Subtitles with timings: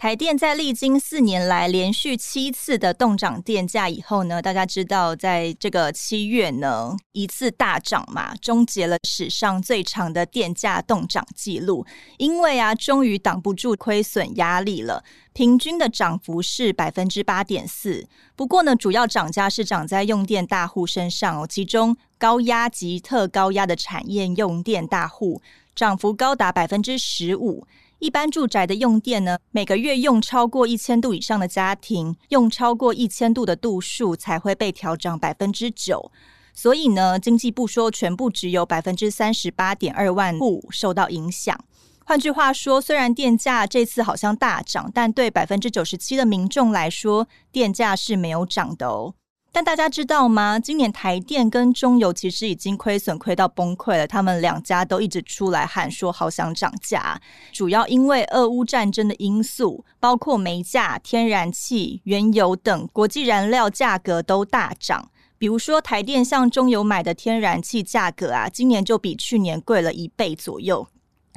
[0.00, 11.84] 台电在历经四年来连续七次的动涨电价以后呢，大家知道，在这个七月呢，一次大涨嘛，终结了史上最长的电价动涨记录。
[12.16, 15.04] 因为啊，终于挡不住亏损压力了，
[15.34, 18.08] 平均的涨幅是百分之八点四。
[18.34, 25.42] 不过呢，主要涨价是涨在用电大户身上哦，其中高压及特高压的产业用电大户
[25.74, 27.66] 涨幅高达百分之十五。
[28.00, 36.10] 一般住宅的用电呢，每个月用超过一千度以上的家庭，用超过一千度的度数才会被调涨百分之九。
[36.54, 41.58] 所以呢，经济部说，全部只有百分之三十八点二万户受到影响。
[42.06, 49.14] 换句话说，虽然电价这次好像大涨，但对百分之九十七的民众来说，电价是没有涨的哦。
[49.52, 50.60] 但大家知道吗？
[50.60, 57.20] 今年台电跟中油其实已经亏损亏到崩溃了，他们两家都一直出来喊说好想涨价，
[57.52, 65.10] 主要因为俄乌战争的因素，包括煤价、天然气、原油等国际燃料价格都大涨。
[65.36, 70.86] 比如说台电向中油买的天然气价格啊，今年就比去年贵了一倍左右。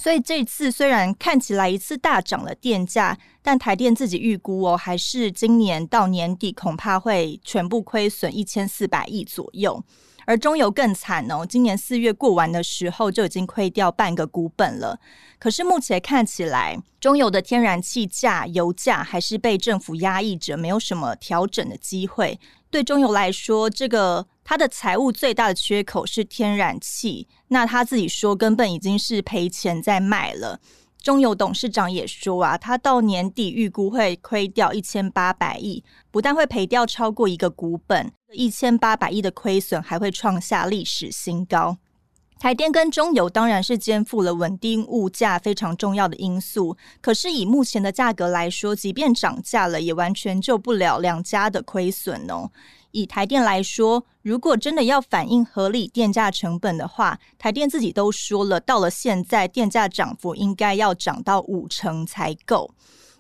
[0.04, 9.82] 所以这次虽然看起来一次大涨了电价，但台电自己预估哦，还是今年到年底恐怕会全部亏损一千四百亿左右。
[10.26, 15.00] 而中油更惨哦，今年四月过完的时候就已经亏掉半个股本了。
[15.40, 22.38] 可是目前看起来，中油的天然气价、油价还是被政府压抑着，没有什么调整的机会。
[22.74, 27.28] 对中油来说，这个它的财务最大的缺口是天然气。
[27.50, 30.60] 那他自己说，根本已经是赔钱在卖了。
[31.00, 41.78] 中油董事长也说啊，他到年底预估会亏掉一千八百亿，不但会赔掉超过一个股本，一千八百亿的亏损还会创下历史新高。
[42.44, 52.52] 台电跟中油当然是肩负了稳定物价非常重要的因素，可是以目前的价格来说，即便涨价了，也完全救不了两家的亏损哦。
[52.92, 62.70] 以台电来说，如果真的要反映合理电价成本的话，台电自己都说了，到了现在电价涨幅应该要涨到五成才够。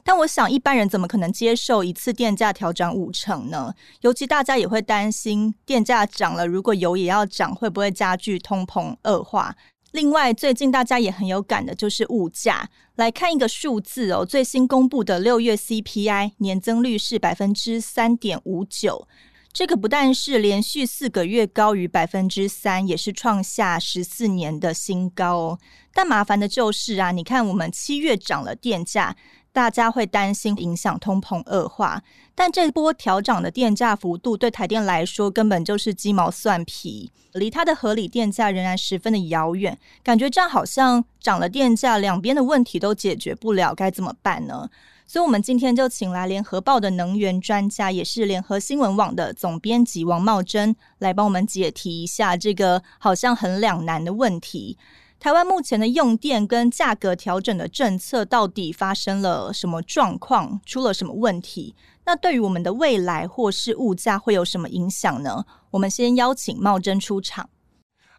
[0.04, 3.74] 但我想，一般人怎么可能接受一次电价调涨五成呢？
[4.02, 9.56] 尤其大家也会担心，电价涨了，如果油也要涨，会不会加剧通膨恶化？
[9.92, 12.70] 另外，最近大家也很有感的就是物价。
[12.96, 19.08] 来看一个数字哦，最新公布的六月 CPI 年增率是百分之三点五九，
[19.54, 25.60] 这个不但是连续四个月高于百分之三，也是创下十四年的新高哦。
[25.94, 29.16] 但麻烦的就是啊，你看我们七月涨了电价。
[29.54, 32.02] 大家会担心影响通膨恶化，
[32.34, 39.78] 但这波调涨的电价幅度对台电来说根本就是鸡毛蒜皮，离它的合理电价仍然十分的遥远。
[40.04, 44.68] 感觉这样好像涨了电价，两边的问题都解决不了，该怎么办呢？
[45.06, 54.78] 所以，我们今天就请来联合报的能源专家，也是联合新闻网的总编辑王茂贞来帮我们解题一下这个好像很两难的问题。
[55.24, 60.60] 台湾目前的用电跟价格调整的政策到底发生了什么状况？
[60.66, 61.74] 出了什么问题？
[62.04, 65.46] 那对于我们的未来或是物价会有什么影响呢？
[65.72, 67.50] 我们先邀请茂贞出场。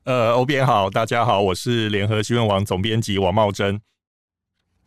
[0.04, 3.82] 呃，欧编好，大家好，我是联合新闻网总编辑王茂贞。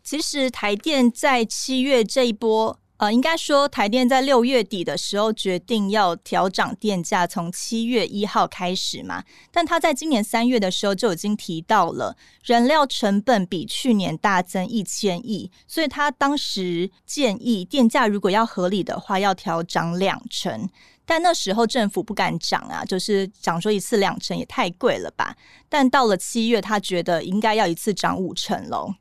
[0.04, 2.80] 其实台电在七月这一波。
[2.98, 9.24] 呃，应该说，台电在六月底的时候决定要调涨电价，从七月一号开始嘛。
[9.52, 20.68] 但他在今年三月的时候就已经提到了，燃料成本比去年大增一千亿，所以他当时建议电价如果要合理的话，要调涨两成。
[21.06, 25.36] 但那时候政府不敢涨啊，就是涨说一次两成也太贵了吧。
[25.70, 28.96] 但到了七月，他觉得应该要一次涨五成喽。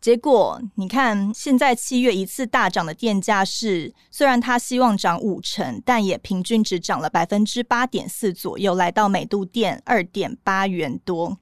[0.00, 11.38] 结果你看，现在七月一次大涨的电价是，虽然他希望涨五成，但也平均只涨了百分之八点四左右，来到每度电二点八元多。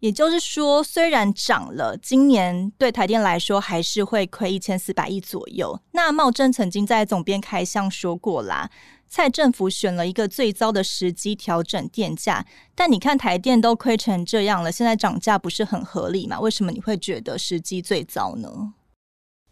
[0.00, 5.80] 也就是说，虽然涨了，今年对台电来说还是会亏一千四百亿左右。
[5.92, 8.70] 那茂贞曾经在总编开箱说过啦。
[9.08, 12.44] 蔡政府选了一个最糟的时机调整电价，
[12.74, 16.38] 但你看台电都亏成这样了，现在涨价不是很合理吗？
[16.38, 18.74] 为什么你会觉得时机最糟呢？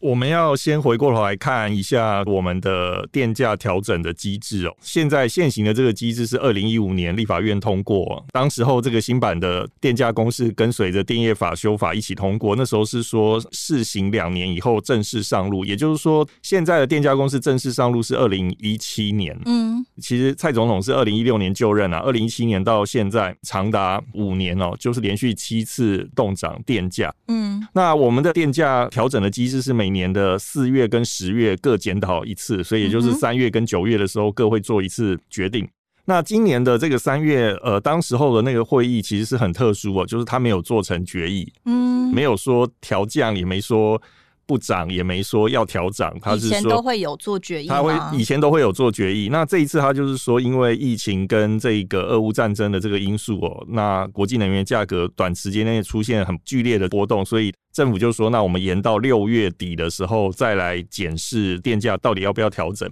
[0.07, 4.77] 我们要先回过头来看一下我们的电价调整的机制哦。
[4.81, 12.55] 现在现行的这个机制是二零一五年立法院通过，当时候这个新版的电价公式跟随着电业法修法一起通过。
[12.55, 19.37] 那时候是说试行两年以后正式上路，也就是说现在的电价公式正式上路是二零一七年。
[19.45, 27.13] 嗯，其实蔡总统是二零一六年就任啊，二零一七年到现在长达五年哦，就是连续七次动涨电价。
[27.27, 35.67] 嗯，那我们的电价调整的机制是每每年的四月跟十月各检讨一次，所以也就是三月跟九月的时候各会做一次决定。
[36.05, 44.01] 那今年的这个三月，呃，当时候的那个会议其实是很特殊哦，就是他没有做成决议，嗯，没有说调降，也没说。
[44.47, 49.29] 不涨也没说要调涨，他是说以前都会有做决议，他会以前都会有做决议。
[49.31, 62.89] 那这一次他就是说，因为疫情跟这个俄乌战争的这个因素哦，那国际能源价格短时间内出现很剧烈的波动，所以政府就说，那我们延到六月底的时候再来检视电价到底要不要调整。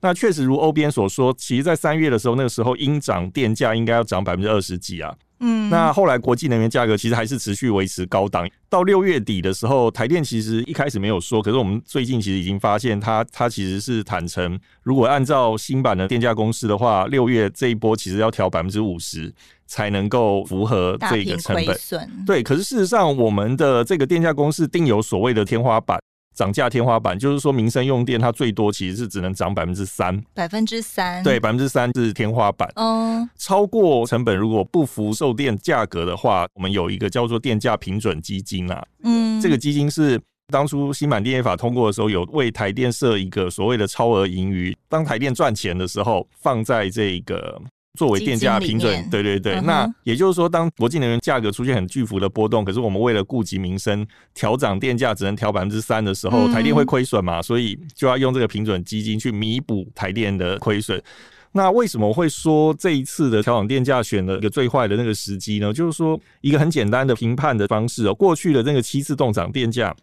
[0.00, 5.12] 那确实如欧边所说，其实在三月的时候，那个时候应涨电价应该要涨百分之二十几啊。
[5.40, 8.48] 嗯，那后来国际能源价格其实还是持续维持高档。
[8.68, 19.32] 到六月底的时候，台电其实一开始没有说，可是我们最近其实已经发现它，它它其实是坦诚，如果按照新版的电价公式的话，六月这一波其实要调百分之五十
[19.66, 21.78] 才能够符合这个成本。
[22.26, 25.98] 对，可是事实上，我们的这个电价公式定有所谓的天花板。
[26.38, 32.70] 涨价天花板就是说，民生用电它最多其实是只能涨百分之三，百分之三，对，百分之三是天花板。
[32.76, 38.80] 嗯，超过成本如果不符售电价格的话，我们有一个叫做电价平准基金啊。
[39.02, 40.20] 嗯，这个基金是
[40.52, 47.60] 当初新版电业法通过的时候，有为台电设一个所谓的超额盈余，当台电赚钱的时候，放在这个。
[47.94, 57.42] 作为电价平准，对对对，嗯、那也就是说，当国际能源价格出现很巨幅的波动，可是我们为了顾及民生，调涨电价只能调百分之三的时候，台电会亏损嘛？
[57.42, 61.02] 所以就要用这个平准基金去弥补台电的亏损。
[61.50, 65.72] 那为什么会说这一次的调涨电价选了一个最坏的那个时机呢？
[65.72, 69.94] 就是说一个很简单的评判的方式哦，过去的那个七次动涨电价。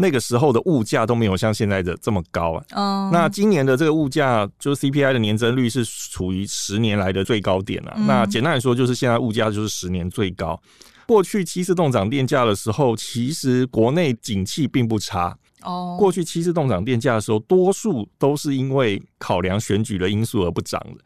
[0.00, 2.64] 那个时候的物价都没有像现在的这么高啊。
[2.70, 7.94] 嗯，那今年的这个物价，就是 CPI 的年增率是处于十年来的最高点了。
[8.06, 10.60] 那简单来说，就是现在物价就是十年最高。
[11.06, 15.36] 过去七次动涨电价的时候，其实国内景气并不差。
[15.62, 21.02] 哦，过去七次动涨电价的时候，多数都是因为考量选举的因素而不涨的。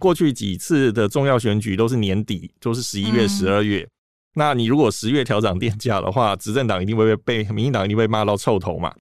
[0.00, 3.86] 过去几次的重要选举都是年底，都是十一月、十二月。
[4.34, 8.92] 那你如果十月调涨电价的话，执政党一定会被民进党一定会骂到臭头嘛。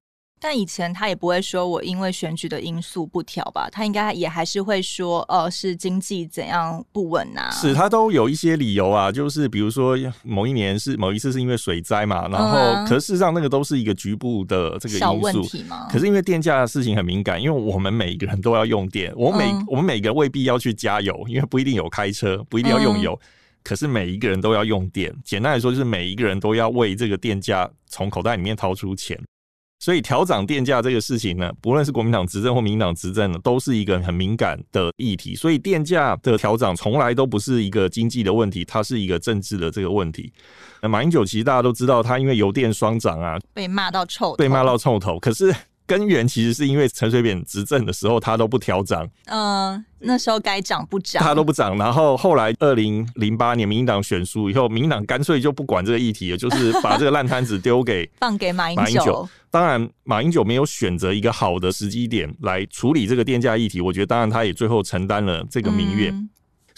[0.43, 7.51] 但以前他也不会说我因为选举的因素不调吧，他应该也还是会说，哦，是经济怎样不稳啊。
[7.51, 14.99] 是他都有一些理由啊，就是比如说某一年是某一次是因为水灾嘛，然后、嗯啊、可是事实上那个都是一个局部的这个因素。
[14.99, 15.87] 小问题嘛。
[15.91, 23.13] 可是因为电价的事情很敏感，因为我们每一个人都要用电，我们每、嗯、我们每个未必要去加油，因为不一定有开车，不一定要用油。
[23.13, 23.27] 嗯
[23.63, 29.19] 可是每一个人都要用电，简单来说就是每一个人都要为这个电价从口袋里面掏出钱，
[29.79, 35.35] 所以调涨电价这个事情呢，不论是国民党执政或民进党执政呢，都是一个很敏感的议题。
[35.35, 40.31] 所以电价的调涨从来都不是一个经济的问题，它是一个政治的这个问题。
[40.81, 45.19] 那马英九其实大家都知道，他因为油电双涨啊，被骂到臭，被骂到臭头。
[45.19, 45.55] 可是。
[45.85, 49.07] 根源其实是因为陈水扁执政的时候，他都不调涨。
[49.25, 51.77] 嗯，那时候该涨不涨，他都不涨。
[51.77, 59.27] 然后后来二零零八年民进党选输以后，民进党干脆就不管这个议题了，就是把这个烂摊子丢给 放给马英九。
[59.49, 63.81] 当然，马英九没有选择一个好的时机点来处理这个电价议题。
[63.81, 66.13] 我觉得，当然他也最后承担了这个民怨。
[66.13, 66.29] 嗯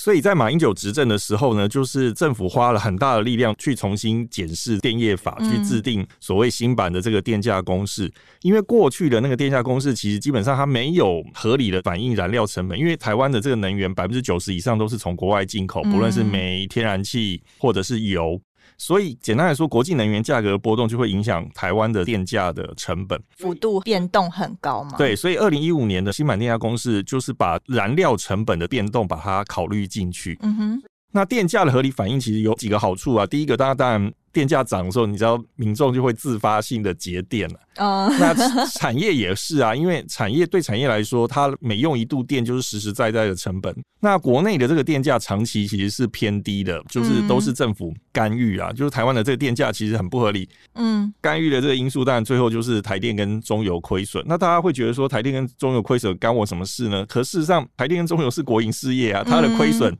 [0.03, 8.11] 所以在马英九执政的时候呢，就是政府花了很大的力量去重新检视电业法，去制定所谓新版的这个电价公式。
[8.41, 18.37] 因为过去的那个电价公式，其实基本上它没有合理的反映燃料成本，因为台湾的这个能源百分之九十以上都是从国外进口，不论是煤、天然气或者是油。
[18.85, 24.97] 所以简单来说，国际能源价格波动就会影响台湾的电价的成本，幅度变动很高嘛？
[24.97, 30.37] 对，所以二零一五年的新版电价公式就是把燃料成本的变动把它考虑进去。
[30.41, 33.25] 嗯哼，那电价的合理反应其实有几个好处啊。
[33.25, 34.13] 第一个，大家当然。
[34.33, 37.59] 电价涨的时候，你知道民众就会自发性的节电了。
[37.75, 43.73] 嗯，那产业也是啊，因为产业对产业来说，它每用一度电就是实实在在的成本。
[43.99, 50.49] 那国内的这个电价长期其实是偏低的，就是都是政府干预啊，就是台湾的这个电价其实很不合理。
[50.75, 54.23] 嗯，干预的这个因素，当然最后就是台电跟中油亏损。
[54.27, 57.05] 那大家会觉得说，台电跟中油亏损干我什么事呢？
[57.07, 59.95] 可事实上，台电跟中油是国营事业啊，它的亏损。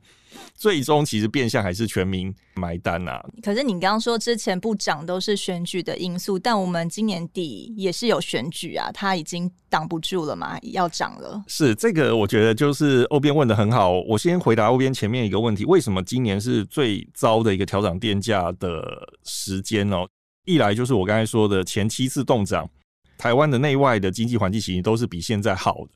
[0.54, 3.24] 最终其实变相还是全民买单呐、啊。
[3.42, 11.42] 可是你刚刚说之前不涨都是选举的因素，但我们今年底也是有选举啊，它已经挡不住了嘛，要涨了。
[11.46, 13.92] 是这个，我觉得就是欧边问的很好。
[14.08, 18.82] 我先回答欧边前面一个问题：为什么今年是最糟的一个调涨电价的
[19.24, 20.06] 时间哦？
[20.46, 22.68] 一来就是我刚才说的前七次动涨，
[23.16, 25.88] 台湾的内外的经济环境其实都是比现在好的。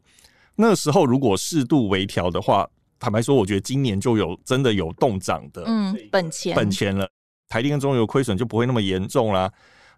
[0.57, 2.68] 那时候如果适度微调的话，
[2.99, 7.09] 坦白说，我觉得今年就有真的有动涨的嗯本钱本钱了，
[7.49, 9.50] 台电跟中油亏损就不会那么严重啦。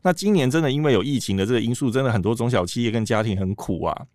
[0.02, 4.07] 那今年真的因为有疫情的这个因素，真的很多中小企业跟家庭很苦啊。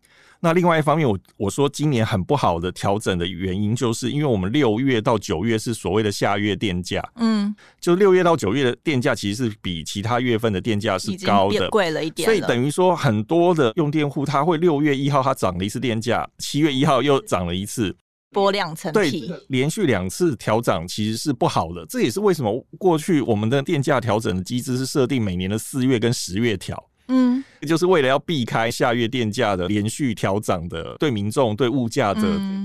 [0.41, 17.95] 那另外一方面，我我说今年很不好的调整的原因，就是因为我们六月到九月是所谓的下月电价，嗯，就六月到九月的电价其实是比其他月份的电价是高的，贵了一点，所以等于说很多的用电户他会六月一号他涨了一次电价，七月一号又涨了一次，
[18.35, 21.85] 剥两层皮，对，连续两次调涨其实是不好的。
[21.87, 26.91] 这也是为什么过去我们的电价调整的机制是设定每年的四月跟十月调。
[27.07, 32.21] 嗯，就是为了要避开下月电价的连续调涨的对民众对物价的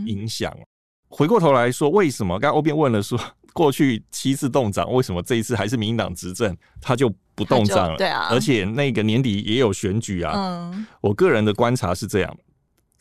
[0.06, 0.50] 影响。
[0.58, 0.66] 嗯、
[1.08, 3.20] 回过头来说，为什么刚刚欧编问了说，
[3.52, 7.98] 过去七次动涨，为什么这一次还是民进党执政，他就不动涨了？
[7.98, 10.32] 对啊，而且那个年底也有选举啊。
[10.34, 12.36] 嗯，我个人的观察是这样，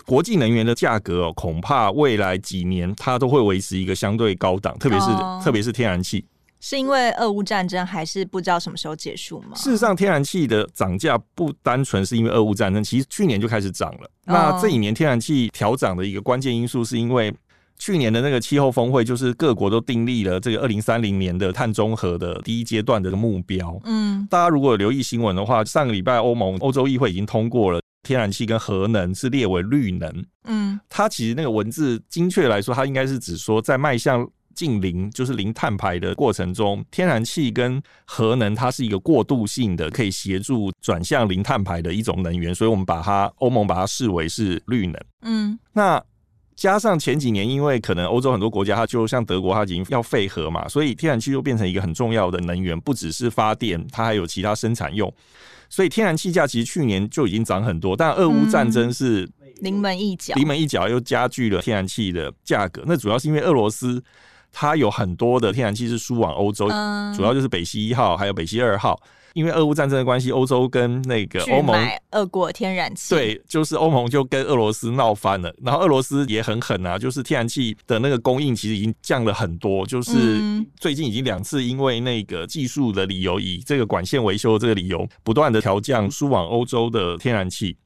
[0.09, 6.25] 国际能源的价格哦，恐怕未来几年它都会维持一个相对高档，特别是、哦、特别是天然气。
[6.59, 9.55] 是因为俄乌战争，还是不知道什么时候结束吗？
[9.55, 14.11] 事实上，天然气的涨价不单纯是因为俄乌战争，其实去年就开始涨了。
[14.25, 17.31] 哦、那这一年天然气调涨的一个关键因素，是因为
[17.77, 23.79] 去年的那个气候峰会，就是各国都订立了这个二零三零年的碳中和的第一阶段的目标。
[23.85, 30.25] 嗯，大家如果有留意新闻的话，上个礼拜欧盟欧洲议会已经通过了天然气跟核能是列为绿能。
[30.45, 34.29] 嗯，它其实那个文字精确来说，它应该是指说在迈向。
[34.55, 44.99] 近零就是零碳排的过程中，天然气跟核能它是一个过渡性的，可以协助转向零碳排的一种能源，所以我们把它欧盟把它视为是绿能。
[45.21, 46.03] 嗯，那
[46.57, 55.13] 加上前几年，因为可能欧洲很多国家它就像德国，它已经要废核嘛，所以天然气又变成一个很重要的能源，不只是发电，它还有其他生产用。
[55.69, 59.29] 所以天然气价其实去年就已经涨很多，但俄乌战争是
[59.61, 62.83] 临门一脚，临门一脚又加剧了天然气的价格。
[62.85, 64.03] 那主要是因为俄罗斯。
[64.51, 68.99] 它有很多的天然气是输往欧洲，嗯、主要就是北溪一号还有北溪二号。
[69.33, 75.53] 因为俄乌战争的关系，欧洲跟那个欧盟买俄国天然气，对，就是欧盟就跟俄罗斯闹翻了。
[75.61, 80.41] 然后俄罗斯也很狠啊，就是天然气的那个供应其实已经降了很多，就是
[80.79, 87.77] 最近已经两次因为那个技术的理由，以这个管线维修的这个理由，不断的调降输往欧洲的天然气。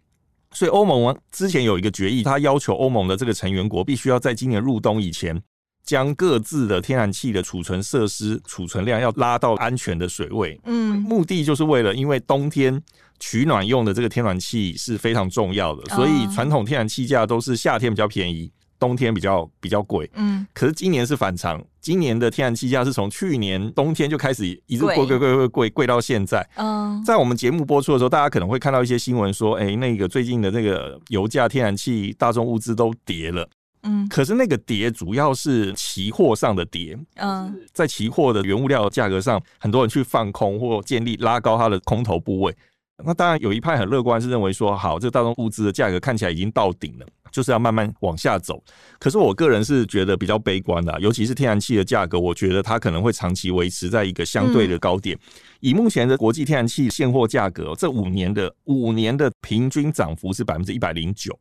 [0.51, 5.41] 所以欧盟之前有一个决议，它要求欧盟的这个成员国必须要在今年入冬以前。
[5.85, 12.81] 将各自的天然气的储存设施储存量要拉到安全的水位，嗯，目的就是为了，因为冬天
[13.19, 18.49] 取暖用的这个天然气是非常重要的，所以传统天然气价都是夏天比较便宜，
[18.79, 33.47] 冬天比较比较贵，嗯，可是今年是反常，今年的天然气价是从去年冬天就开始一直贵贵贵贵贵贵到现在，嗯，在我们节目播出的时候，大家可能会看到一些新闻说，哎，那个最近的那个油价、天然气、大宗物资都跌了。
[33.83, 42.55] 嗯，可是那个跌主要是期货上的跌，嗯，在期货的原物料价格上，很多人去放空或建立拉高它的空头部位。
[43.03, 48.63] 那当然有一派很乐观，是认为说，好，这个大宗物资的价格看起来已经到顶了，就是要慢慢往下走。
[48.99, 55.17] 可是我个人是觉得比较悲观的，尤其是天然气的价格，我觉得它可能会长期维持在一个相对的高点。
[55.59, 61.37] 以目前的国际天然气现货价格，这五年的五年的平均涨幅是百分之一百零九。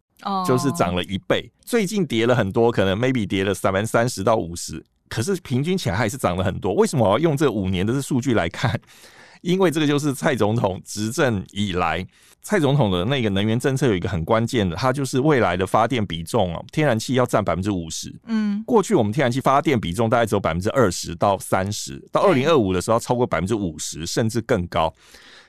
[0.47, 6.75] 就是涨了一倍，最近跌了很多，可能 maybe 跌了三分三十到五十，可是平均起来还是涨了很多。
[6.75, 8.81] 为什么我要用这五年的数据来看？
[9.43, 12.05] 因为这个就是蔡总统执政以来，
[12.41, 18.13] 蔡总统的那个能源政策有一个很关键的，它就是未来的发电比重哦，天然气要占百分之五十。
[18.27, 24.93] 嗯，过去我们天然气发电比重大概只有百分之二十到三十，到二零二五的时候超过百分之五十，甚至更高。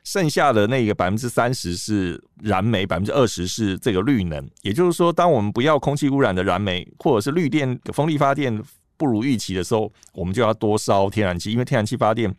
[0.03, 4.49] 剩下的那个百分之三十是燃煤，百分之二十是这个绿能。
[4.61, 8.61] 也就是说，当我们不要空气污染的燃煤，或者是绿电、风力发电
[8.97, 12.29] 不如预期的时候，我们就要多烧天然气，因为天然气发电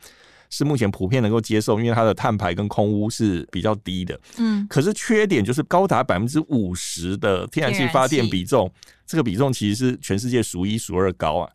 [0.51, 4.19] 是目前普遍能够接受，因为它的碳排跟空污是比较低的。
[4.39, 8.71] 嗯，可是缺点就是高达百分之五十的天然气发电比重，
[9.07, 11.51] 这个比重其实是全世界数一数二高啊。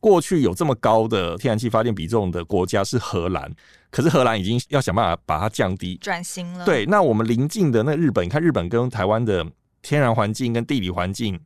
[0.00, 3.52] 过去有这么高的天然气发电比重的国家是荷兰。
[3.90, 6.64] 可是荷兰已经要想办法把它降低，转型了。
[6.64, 9.44] 对，那我们邻近的那日本，你看日本跟台湾的
[9.80, 11.40] 天然环境跟地理环境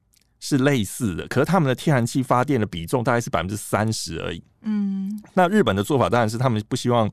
[0.44, 4.42] 是类似的，可是他们的天然气发电的比重大概是百分之三十而已。
[4.62, 7.08] 嗯，那日本的做法当然是他们不希望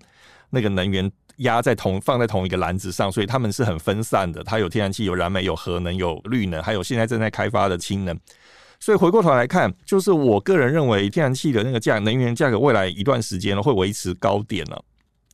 [0.49, 4.43] 那个能源压在同放在同一个篮子上，所以他们是很分散的。
[4.43, 8.19] 它有天然气、有燃煤、有核能、有绿能，还有现在正在开发的氢能。
[8.79, 14.83] 所以回过头来看，就是我个人认为，天然气的那个价能源价格未来一段时间呢会维持高点了。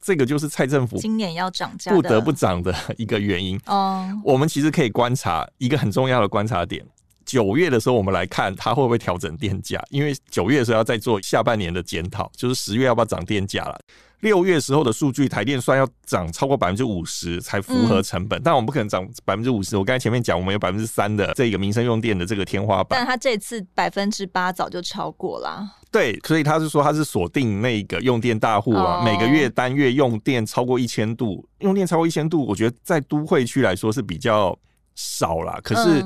[0.02, 3.58] 这个就是蔡政府今年要涨价，不得不涨的一个原因。
[3.68, 6.86] 哦，我们其实可以观察一个很重要的观察点：
[7.25, 13.79] 九月的时候，我们来看它会不会调整电价，因为九月的时候要再做下半年的检讨，就是十月要不要涨电价了。
[14.22, 19.77] 六月时候的数据，台电算要涨超过百分之五十才符合成本，嗯、但我们不可能涨百分之五十。
[19.77, 25.70] 我刚才前面讲，我们有百分之三的这个民生用电的这个天花板，但他这次百分之八早就超过了。
[25.91, 34.58] 对，所以他是说他是锁定那个用电大户啊，哦、每个月单月用电超过一千度，用电超过一千度，我觉得在都会区来说是比较
[34.96, 35.60] 少啦。
[35.62, 36.03] 可是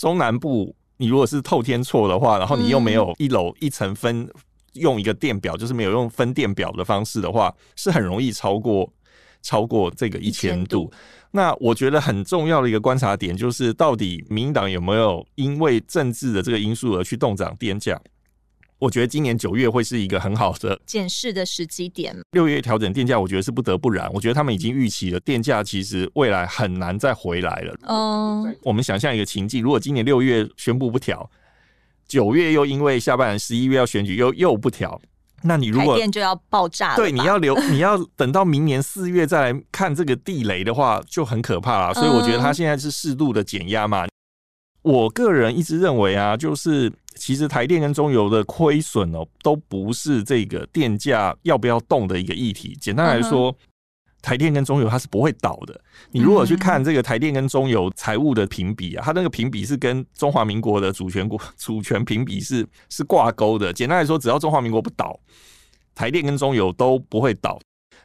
[0.00, 4.26] 中南部，你如果是透天错的话，然后你又没有一楼一层分。
[4.74, 8.88] 用一个电表，就是没有用分电表的方式的话，是很容易超过
[9.42, 10.88] 超过这个一千度。
[11.32, 18.00] 那我觉得很重要的一个观察点，就是到底民进党有没有因为政治的这个因素而去动涨电价？
[18.80, 22.16] 我觉得今年九月会是一个很好的检视的时机点。
[22.32, 24.10] 六月调整电价，我觉得是不得不然。
[24.12, 27.74] 我觉得他们已经预期了电价其实未来很难再回来了。
[27.82, 31.30] 哦，我们想象一个情境，如果今年六月宣布不调。
[32.08, 35.00] 九月又因为下半年十一月要选举又又不调，
[35.44, 41.94] 那你如果台电就要爆炸了，对，你要留 你要等到明年四月再来看这个地雷的话，就很可怕了。
[41.94, 44.06] 所以我觉得他现在是适度的减压嘛。
[44.06, 44.08] 嗯、
[44.82, 52.76] 我个人一直认为啊，就是其实台电跟中油的亏损哦，都不是这个电价要不要动的一个议题。
[52.80, 53.50] 简单来说。
[53.50, 53.54] 嗯
[54.22, 55.80] 台电跟中油它是不会倒的。
[56.10, 63.72] 你如果去看这个台电跟中油财务的评比啊，它那个评比是跟中华民国的主权国 主权评比是是挂钩的。
[63.72, 65.18] 简单来说，只要中华民国不倒，
[65.94, 67.58] 台电跟中油都不会倒。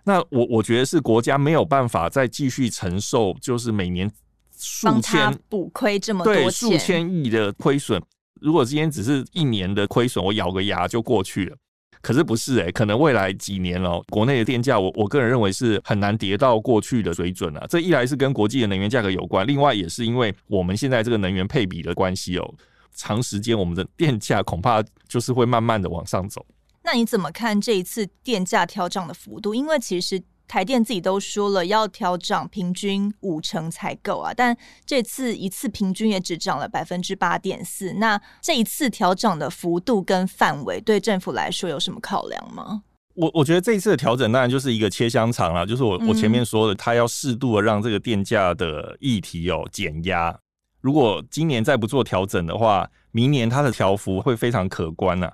[0.05, 4.09] 那我我觉得是国家没有办法再继续承受，就是每年
[4.57, 8.01] 数千补亏这么多对数千亿的亏损。
[8.41, 11.55] 如果今天只是一年的亏损，我咬个牙就过去了。
[12.01, 17.65] 可是不是诶、欸，可能未来几年哦，国内的电价，我我个人认为是很难跌到过去的水准啊。
[17.67, 22.53] 这一来是跟国际的能源价格有关，另外也是因为我们现在这个能源配比的关系哦，
[22.93, 26.45] 长时间我们的电价恐怕就是会慢慢的往上走。
[26.83, 29.55] 那你怎么看这一次电价调涨的幅度？
[29.55, 30.21] 因为其实。
[30.47, 34.55] 台电自己都说了要调涨平均五成才够啊，但
[34.85, 37.93] 这次一次平均也只涨了百分之八点四。
[37.93, 42.83] 那这一次调涨的幅度跟范围，对政府来说有什么考量吗？
[43.15, 50.37] 我我觉得这一次的调整当然就是一个切香肠啦，就是我我前面说的，它要适度的让这个电价的议题有减压。
[50.81, 55.33] 如果今年再不做调整的话，明年它的调幅会非常可观啊。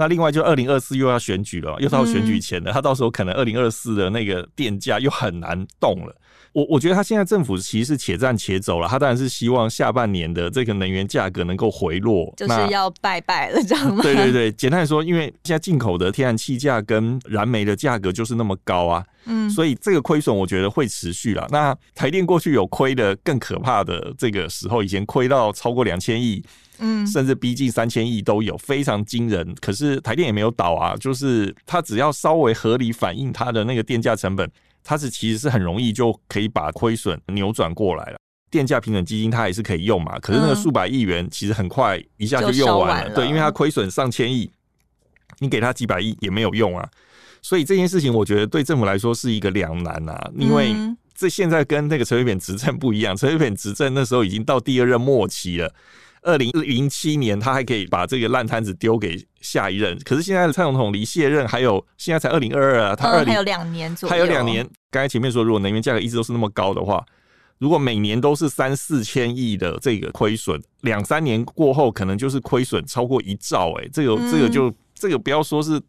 [0.00, 6.16] 那另外就二零二四又要选举了，又到选举前了，他到时候可能二零二四的那个电价又很难动了。
[6.52, 14.00] 我我觉得他现在政府其实是且战且走了，他当然是希望下半年的这个能源价格能够回落，就是要拜拜了，这样吗？
[14.02, 21.46] 对对对，简单来说，因为现在进口的天然气价跟燃煤的价格就是那么高啊，嗯，所以这个亏损我觉得会持续了。
[21.50, 26.42] 那台电过去有亏的更可怕的这个时候，以前亏到超过两千亿。
[26.80, 29.54] 嗯，甚至逼近三千亿都有，非常惊人。
[29.60, 34.50] 可是台电也没有倒啊，就是它只要稍微合理反映它的那个电价成本，
[34.82, 38.16] 它是其实是很容易就可以把亏损扭转过来了。
[38.50, 44.50] 电价平准基金它也是可以用嘛，可是那个数百亿元其实很快一下就用完了，完了对，因为它亏损上千亿，
[45.38, 46.88] 你给它几百亿也没有用啊。
[47.42, 50.74] 所以这件事情我觉得对政府来说是一个两难啊，因为
[51.14, 55.72] 这现在跟那个陈水扁执政不一样，陈水扁执政那时候已经到第二任末期了。
[56.22, 59.98] 二零零七年，他还可以把这个烂摊子丢给下一任。
[60.04, 64.68] 可是现在的蔡总统离卸任还有，现在才二零二二啊，他二零、嗯、还有两年左右，还有两年。
[64.90, 67.04] 刚才前面说，如果能源价格一直都是那么高的话，
[67.58, 73.72] 如果每年都是三四千亿的这个亏损，两三年过后可能就是亏损超过一兆。
[73.80, 75.80] 哎，这个这个就这个不要说是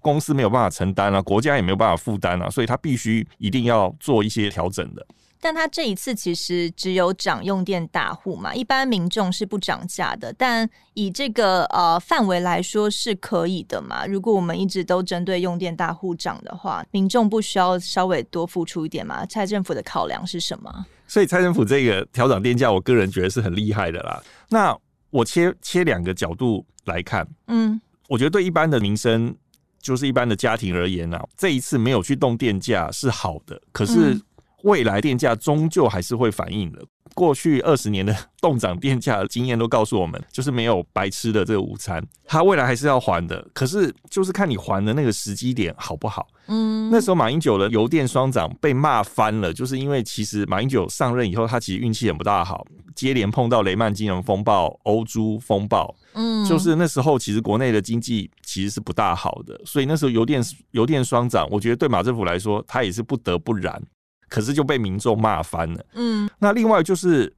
[0.00, 5.06] 公司没有办法承担啊，国家也没有办法负担啊，所以他必须一定要做一些调整的。
[5.40, 10.32] 但他这一次其实只有涨用电大户嘛，一般民众是不涨价的。
[10.36, 14.04] 但以这个呃范围来说是可以的嘛？
[14.06, 19.24] 如果我们一直都针对用电大户涨的话，民众不需要稍微多付出一点嘛？
[19.26, 20.86] 蔡政府的考量是什么？
[21.06, 24.22] 所以蔡政府这个调涨电价，我个人觉得是很厉害的啦。
[24.48, 24.76] 那
[25.10, 29.34] 我切切两个角度来看，嗯，我觉得对一般的民生，
[29.80, 34.20] 就是一般的家庭而言啊，这一次没有去动电价是好的，可是。
[34.62, 43.46] 嗯未来电价终究还是会反映的，过去二十年的 冻涨电价经验都告诉我们，就是没有白吃的这个午餐，它未来还是要还的。
[43.54, 46.26] 可是就是看你还的那个时机点好不好。
[46.48, 52.66] 嗯，那时候马英九的油电双涨被骂翻了，就是因为其实马英九上任以后，他其实运气也不大好，
[52.96, 55.94] 接连碰到雷曼金融风暴、欧猪风暴。
[56.14, 60.42] 嗯，就是那时候其实国内的经济其实是不大好的，所以那时候油电
[60.72, 63.80] 油电双涨，我觉得对马政府来说，他也是不得不然。
[64.28, 65.84] 可是就被民众骂翻了。
[65.94, 67.32] 嗯，那另外就是，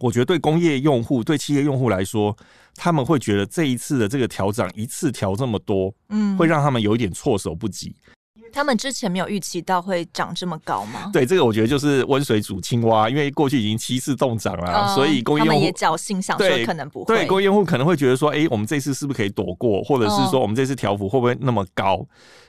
[0.00, 2.36] 我觉得对工业用户、对企业用户来说，
[2.74, 7.94] 他们会觉得这一次的这个调涨，一次调这么多，嗯，会让他们有一点措手不及。
[8.52, 11.10] 他们之前没有预期到会涨这么高吗？
[11.12, 17.14] 对，这个我觉得就是温水煮青蛙，因为过去已经七次动涨了，哦、所以工业用户也侥幸想说可能不会。
[17.14, 22.06] 对，工业用户可能会觉得说，哎、欸，我们这次是不是可以躲过，或者是说我们这次调幅会不会那么高？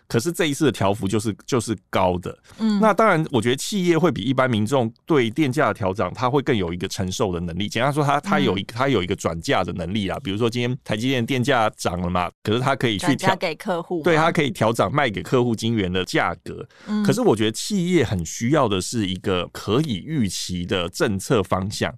[0.07, 7.67] 可是这一次的调幅就是就是高的，嗯，那当然，我觉得企业会比一般民众对电价的调整，它会更有一个承受的能力。
[7.67, 10.17] 简单说，它它有一它有一个转嫁的能力啊。
[10.23, 16.65] 比如说今天台积电电价涨了嘛，可是它可以去调给客户，对，它可以调涨卖给客户晶圆的价格。
[16.87, 21.93] 嗯，可是我觉得企业很需要的是一个可以预期的政策方向。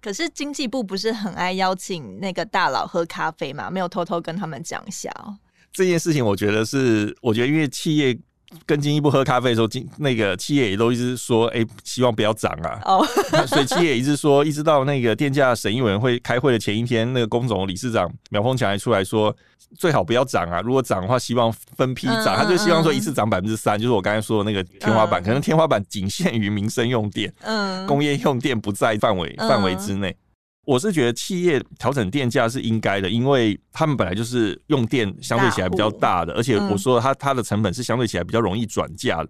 [0.00, 3.70] 可是经济部不是很爱邀请那个大佬喝咖啡嘛？
[3.70, 5.36] 没有偷偷跟他们讲一下哦。
[5.72, 8.16] 这件事情，我觉得是，我觉得因为企业
[8.66, 12.78] 跟进一步喝咖啡的时候，经那个企业也都一直说，哎、欸，希望不要涨啊。
[12.84, 13.46] 哦，oh.
[13.46, 19.34] 所以企业一直说，一直到那个电价审议委员会开会的前一天，那个工总理事长苗丰强还出来说，
[19.78, 22.36] 最好不要涨啊，如果涨的话，希望分批涨。
[22.36, 30.14] 他就希望说一次涨百分之三，就是我刚才说的那个天花板，可能天花板仅限于民生用电，嗯，工业用电不在范围范围之内。
[30.64, 39.28] 我是觉得企业调整电价是应该的，因为他们本来就是用电相对起来比较大的，而且我说它它的成本是相对起来比较容易转嫁的。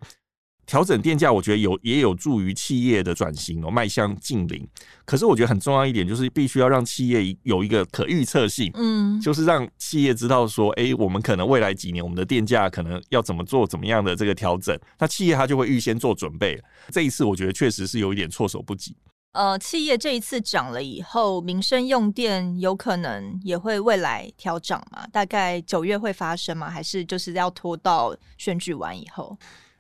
[0.65, 4.67] 调整电价，我觉得有也有助于企业的转型哦，迈向近零。
[5.05, 16.57] 可是我觉得很重要一点就是必须要让企业有一个可预测性，嗯，就是让企业知道说，哎，我们可能未来几年我们的电价可能要怎么做怎么样的这个调整，那企业它就会预先做准备。
[16.93, 18.95] 这一次我觉得确实是有一点措手不及。
[19.33, 25.07] 呃，企业这一次涨了以后，民生用电有可能也会未来调涨吗？
[25.11, 26.69] 大概九月会发生吗？
[26.69, 29.37] 还是就是要拖到选举完以后？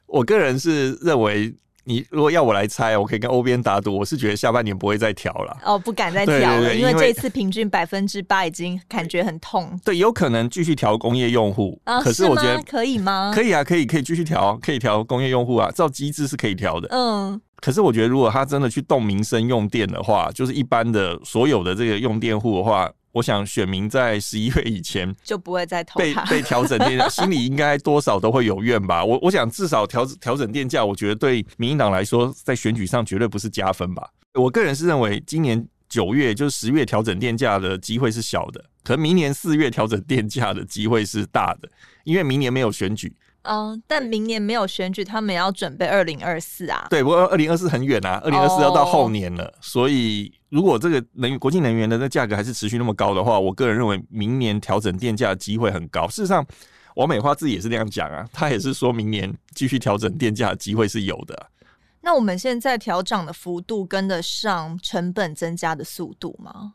[0.07, 5.55] 我个人是认为，你如果要我来猜，我可以跟欧边打赌，我是觉得下半年不会再调了。
[5.65, 9.79] 哦，不敢再调了，因为这一次平均百分之八已经感觉很痛。
[9.85, 13.31] 对，有可能继续调工业用户，啊、可是我觉得可以吗？
[13.35, 16.89] 可以啊，可以可以继续调，可以调工业用户啊，照机制是可以调的。
[16.91, 17.39] 嗯。
[17.63, 29.05] 可是我觉得，如果他真的去动民生用电的话，就是一般的所有的这个用电户的话，我想选民在十一月以前就不会再投被被调整电价，心里应该多少都会有怨吧。
[29.05, 34.11] 我我想至少调调整电价，我觉得对民进党来说，在选举上绝对不是加分吧。
[34.35, 41.69] 我个人是认为，今年九月就是十月调整电价的机会是小的，可能明年四月调整电价的机会是大的，
[42.03, 43.15] 因为明年没有选举。
[43.43, 46.87] 嗯，但明年没有选举，他们也要准备二零二四啊。
[46.91, 49.45] 对，不过二零二四很远啊，二零二四要到后年了。
[49.45, 49.55] Oh.
[49.61, 56.07] 所以，如果这个能源国际能源的那价格还是持续那么高的话，我个人认为明年调整电价的机会很高。
[56.09, 56.47] 事实上，
[56.95, 61.47] 王美花自己也是那样讲啊，她也是说明年继续调整电价的机会是有的啊。
[62.01, 66.75] 那我们现在调涨的幅度跟得上成本增加的速度吗？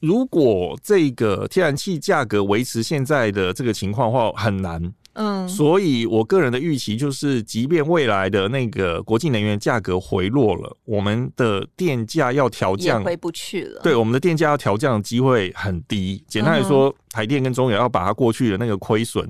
[0.00, 4.92] 如果这个天然气价格维持现在的这个情况的话，很难。
[5.14, 13.80] 嗯，所以我个人的预期就是，即便未来的那个国际能源价格回落了，我们的电价要调降回不去了。
[13.82, 16.22] 对，我们的电价要调降的机会很低。
[16.28, 19.28] 简单来说，台电跟中油要把它过去的那个亏损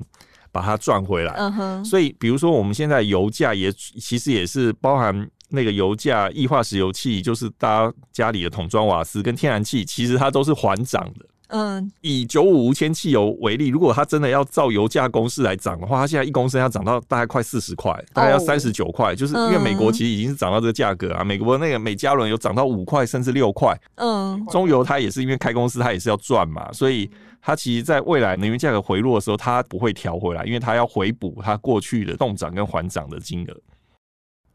[0.51, 1.33] 把它赚回来。
[1.33, 1.85] 嗯哼。
[1.85, 11.25] 所以，比如说我们现在油价也其实也是包含那个油价，液化石油气就是大家家里的桶装瓦斯跟天然气，其实它都是缓涨的。
[11.47, 21.23] 嗯，以九五无铅汽油为例，如果它真的要照油价公式来涨的话，它现在一公升要涨到大概快四十块，大概要三十九块，就是因为美国其实已经是涨到这个价格啊。
[21.23, 23.79] 美国那个每加仑有涨到五块甚至六块。
[23.95, 27.09] 嗯，中油它也是因为开公司，它也是要赚嘛，所以
[27.41, 33.55] 它其实在未来能源价格回落的时候，它不会调回来，因为它要回补它过去的动涨跟缓涨的金额。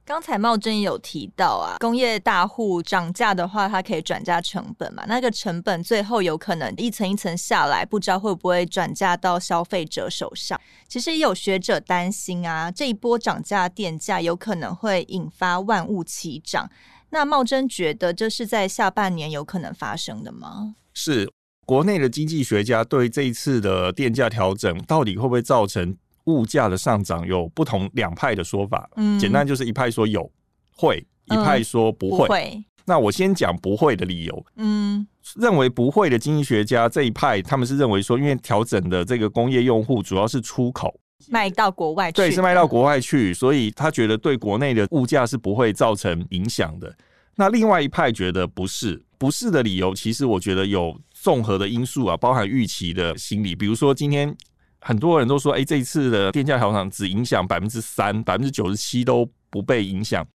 [0.04, 5.04] 刚才茂真有提到啊，工业大户涨价的话，它可以转嫁成本嘛？
[5.06, 10.60] 那个成本最后有可能一层一层下来，不知道会不会转嫁到消费者手上。
[10.88, 16.68] 其实也有学者担心啊，这一波涨价电价有可能会引发万物齐涨。
[17.10, 20.74] 那茂真觉得这是在下半年有可能发生的吗？
[20.92, 21.30] 是
[21.64, 25.96] 国内的经济学家对这一次的电价调整到底会不会造成？
[26.32, 30.30] 物价的上涨有不同两派的说法，嗯，简单就是一派说有
[30.76, 32.16] 会，一派说不会。
[32.16, 32.64] 嗯、不会。
[32.86, 34.46] 那我先讲不会的理由。
[34.56, 40.92] 嗯，认为不会的经济学家这一派，他们是认为说，因为调整的这个工业用户主要是出口，
[41.28, 46.92] 卖到国外去，对，是卖到国外去，所以他觉得对国内的物价是不会造成影响的。
[47.36, 54.34] 那另外一派觉得不是，不是的理由，其实我觉得有综合的因素啊，包含预期的心理，比如说今天
[54.80, 60.26] 很多人都说，哎、欸，这一次的电价调整只影响百分之三，百分之九十七都不被影响。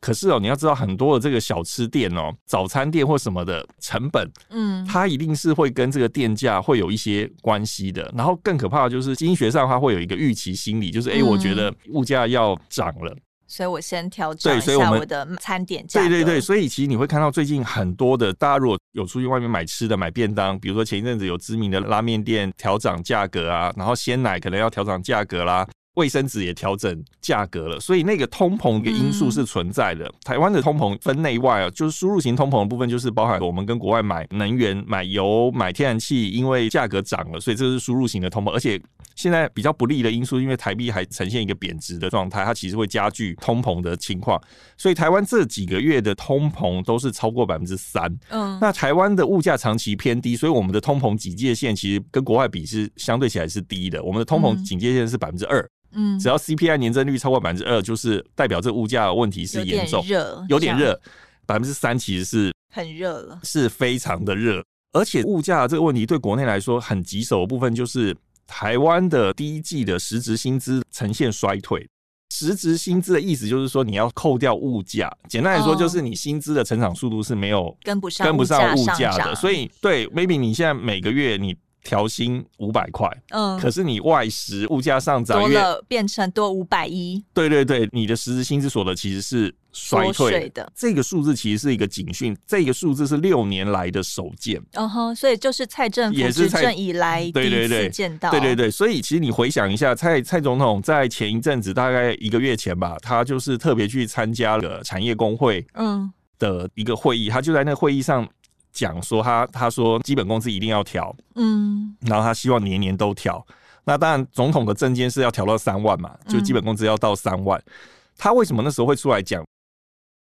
[0.00, 8.10] 可是哦，你要知道，很多的这个小吃店哦，早餐店或什么的成本，嗯，它一定是会跟这个电价会有一些关系的。
[8.16, 13.14] 然后更可怕的就是经济学上它会有一个预期心理，就是哎、欸，我觉得物价要涨了。
[13.50, 16.00] 所以我先调整一下我的餐点价。
[16.00, 25.66] 对对对，所以其实你会看到最近很多的，大家如果有出去外面买吃的、买便当，比如说前一阵子有知名的拉面店调涨价格啊，然后鲜奶可能要调涨价格啦。
[25.94, 30.06] 卫生纸也调整价格了，所以那个通膨的因素是存在的。
[30.06, 38.52] 嗯、台湾的通膨分内外啊，就是输入型通膨的部分，就是包含我们跟国外买能源、买油、买天然气，因为价格涨了，所以这是输入型的通膨。
[38.52, 38.80] 而且
[39.20, 44.40] 现在比较不利的因素，因为台币还呈现一个贬值的状态，它其实会加剧通膨的情况。
[44.78, 48.10] 所以台湾这几个月的通膨都是超过百分之三。
[48.30, 54.02] 嗯，那台湾的物价长期偏低，所以我们的通膨警戒线其实跟国外比是相对起来是低的。
[54.02, 55.68] 我们的通膨警戒线是百分之二。
[55.92, 60.98] 嗯，只要 CPI 年增率超过百分之二，就是代表这物价问题是严重，热，有点热。
[61.44, 64.62] 百分之三其实是很热了，是非常的热。
[64.92, 68.16] 而且物价这个问题对国内来说很棘手的部分，就是
[68.50, 71.88] 台湾的第一季的实质薪资呈现衰退。
[72.34, 79.34] 实质薪资的意思就是说，你要扣掉物价，简单来说就是你薪资的成长速度是没有跟不上跟不上物价的。
[79.34, 81.56] 所以，对，maybe 你现在每个月你。
[81.82, 90.70] 调薪五百块，嗯，可是你外食物价上涨，多了变成多五百一，对对对，你的实质薪资所得其实是衰退的。
[90.76, 94.60] 这个数字其实是一个警讯，这个数字是六年来的首见。
[94.72, 98.70] 嗯哼，所以就是蔡政府执政以来第一次见到，对对对。
[98.70, 108.28] 所以其实你回想一下，蔡蔡总统在前一阵子，大概一个月前吧，他就是特别去参加了产业工会嗯的一个会议，他就在那个会议上。
[108.72, 113.44] 讲说他他说基本工资一定要调，嗯，然后他希望年年都调。
[113.84, 117.58] 那当然，总统的政见是要调到三万嘛，就基本工资要到三万。
[117.66, 117.72] 嗯。
[118.16, 119.42] 他为什么那时候会出来讲？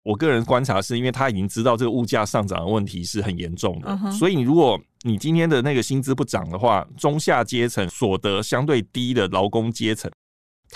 [0.04, 10.10] 我个人观察是因为他已经知道这个物价上涨的问题是很严重的，嗯，所以如果你今天的那个薪资不涨的话，中下阶层所得相对低的劳工阶层。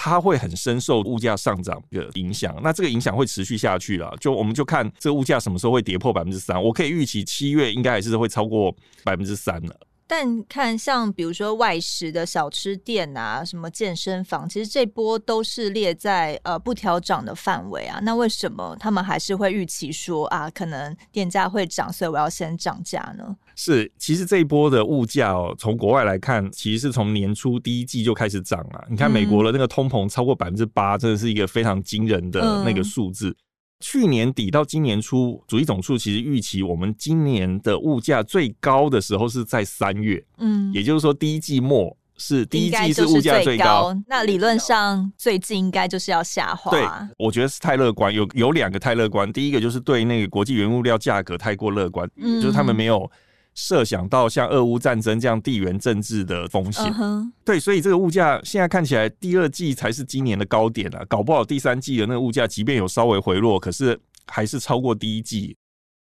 [0.06, 4.14] 它会很深受物价上涨的影响，那这个影响会持续下去了。
[4.20, 9.74] 就我们就看这个物价什么时候会跌破百分之三，我可以预期七月应该还是会超过百分之三了。
[10.06, 18.02] 但看像比如说外食的小吃店啊，什么健身房，其实这波都是列在呃不调涨的范围啊。
[18.04, 23.34] 那为什么他们还是会预期说啊，可能电价会涨，所以我要先涨价呢？
[23.56, 28.86] 是，其实这一波的物价哦，从国外来看，其实是从年初第一季就开始涨了。
[28.90, 33.30] 你看美国的那个通膨超过百分之八，真的是一个非常惊人的那个数字。
[33.30, 33.36] 嗯
[33.80, 46.72] 去年底到今年初，主计总处其实预期我们今年的物价最高的时候是在三月，嗯，也就是说第一季末是第一季是物价最高，那理论上最近应该就是要下滑。
[46.72, 46.88] 对，
[47.18, 53.12] 我觉得是太乐观，有有两个太乐观，第一个就是对那个国际原物料价格太过乐观，嗯，就是他们没有。
[53.56, 57.32] 设想到像俄乌战争这样地缘政治的风险，uh-huh.
[57.46, 65.56] 对，所以这个物价现在看起来第二季才是今年的高点啊，搞不好第三季的那个物价即便有稍微回落，可是还是超过第一季，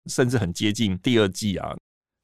[0.07, 1.77] 甚至很接近第二季啊。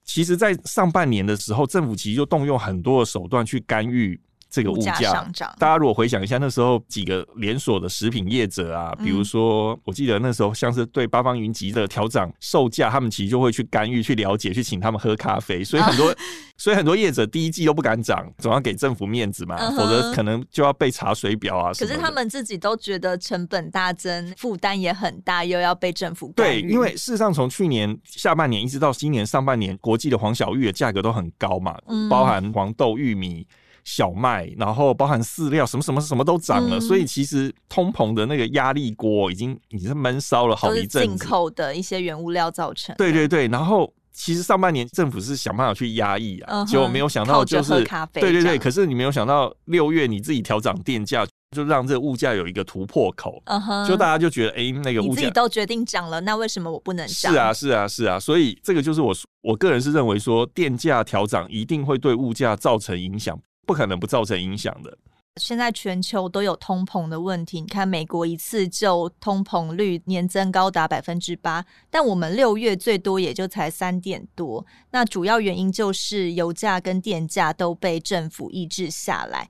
[0.04, 4.18] 其实，在上半年的时候，政府其实就动用很多的手段去干预。
[4.50, 16.14] 这个物价上涨，大家如果回想一下，那时候几个连锁的食品业者啊，比如说，我记得那时候像是对八方云集的调涨售价，他们其实就会去干预、去了解、去请他们喝咖啡，所以很 多，
[16.56, 21.70] 所以很多业者第一季都不敢涨，总要给政府面子嘛，否则可能就要被查水表啊。
[21.74, 31.76] 可是他们自己都觉得成本大增，负担也很大，又要被政府对，因为事实上从去年下半年一直到今年上半年，国际的黄小玉的价格都很高嘛，
[32.08, 33.46] 包含黄豆、玉米。
[33.90, 41.08] 小麦，然后包含饲料，什么什么什么都涨了，嗯，所以其实通膨的那个压力锅已经已经闷烧了好一阵子。
[41.08, 42.94] 进口的一些原物料造成。
[42.98, 53.42] 对对对，然后其实上半年政府是想办法去压抑啊，结果没有想到就是对对对，可是你没有想到六月你自己调涨电价，就让这个物价有一个突破口，
[53.88, 57.32] 就大家就觉得哎，那个物价自己都决定涨了，那为什么我不能涨？
[57.32, 63.40] 是啊是啊是啊，所以这个就是我我个人是认为说电价调涨一定会对物价造成影响。
[63.68, 64.96] 不可能不造成影响的。
[65.36, 74.64] 现在全球都有通膨的问题，你看美国一次就通膨率年增高达百分之八，但我们六月最多也就才三点多。
[74.90, 79.48] 那主要原因就是油价跟电价都被政府抑制下来。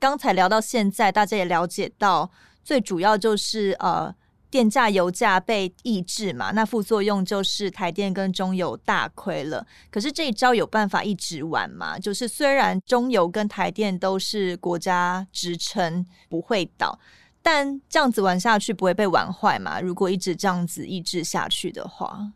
[0.00, 2.30] 刚才聊到现在，大家也了解到，
[2.64, 4.14] 最主要就是呃。
[4.50, 9.64] 电价、油价被抑制嘛，那副作用就是台电跟中油大亏了。
[9.90, 11.98] 可是这一招有办法一直玩吗？
[11.98, 16.98] 就是虽然中油跟台电都是国家支撑，不会倒，
[17.40, 19.80] 但这样子玩下去不会被玩坏嘛？
[19.80, 22.32] 如果一直这样子抑制下去的话。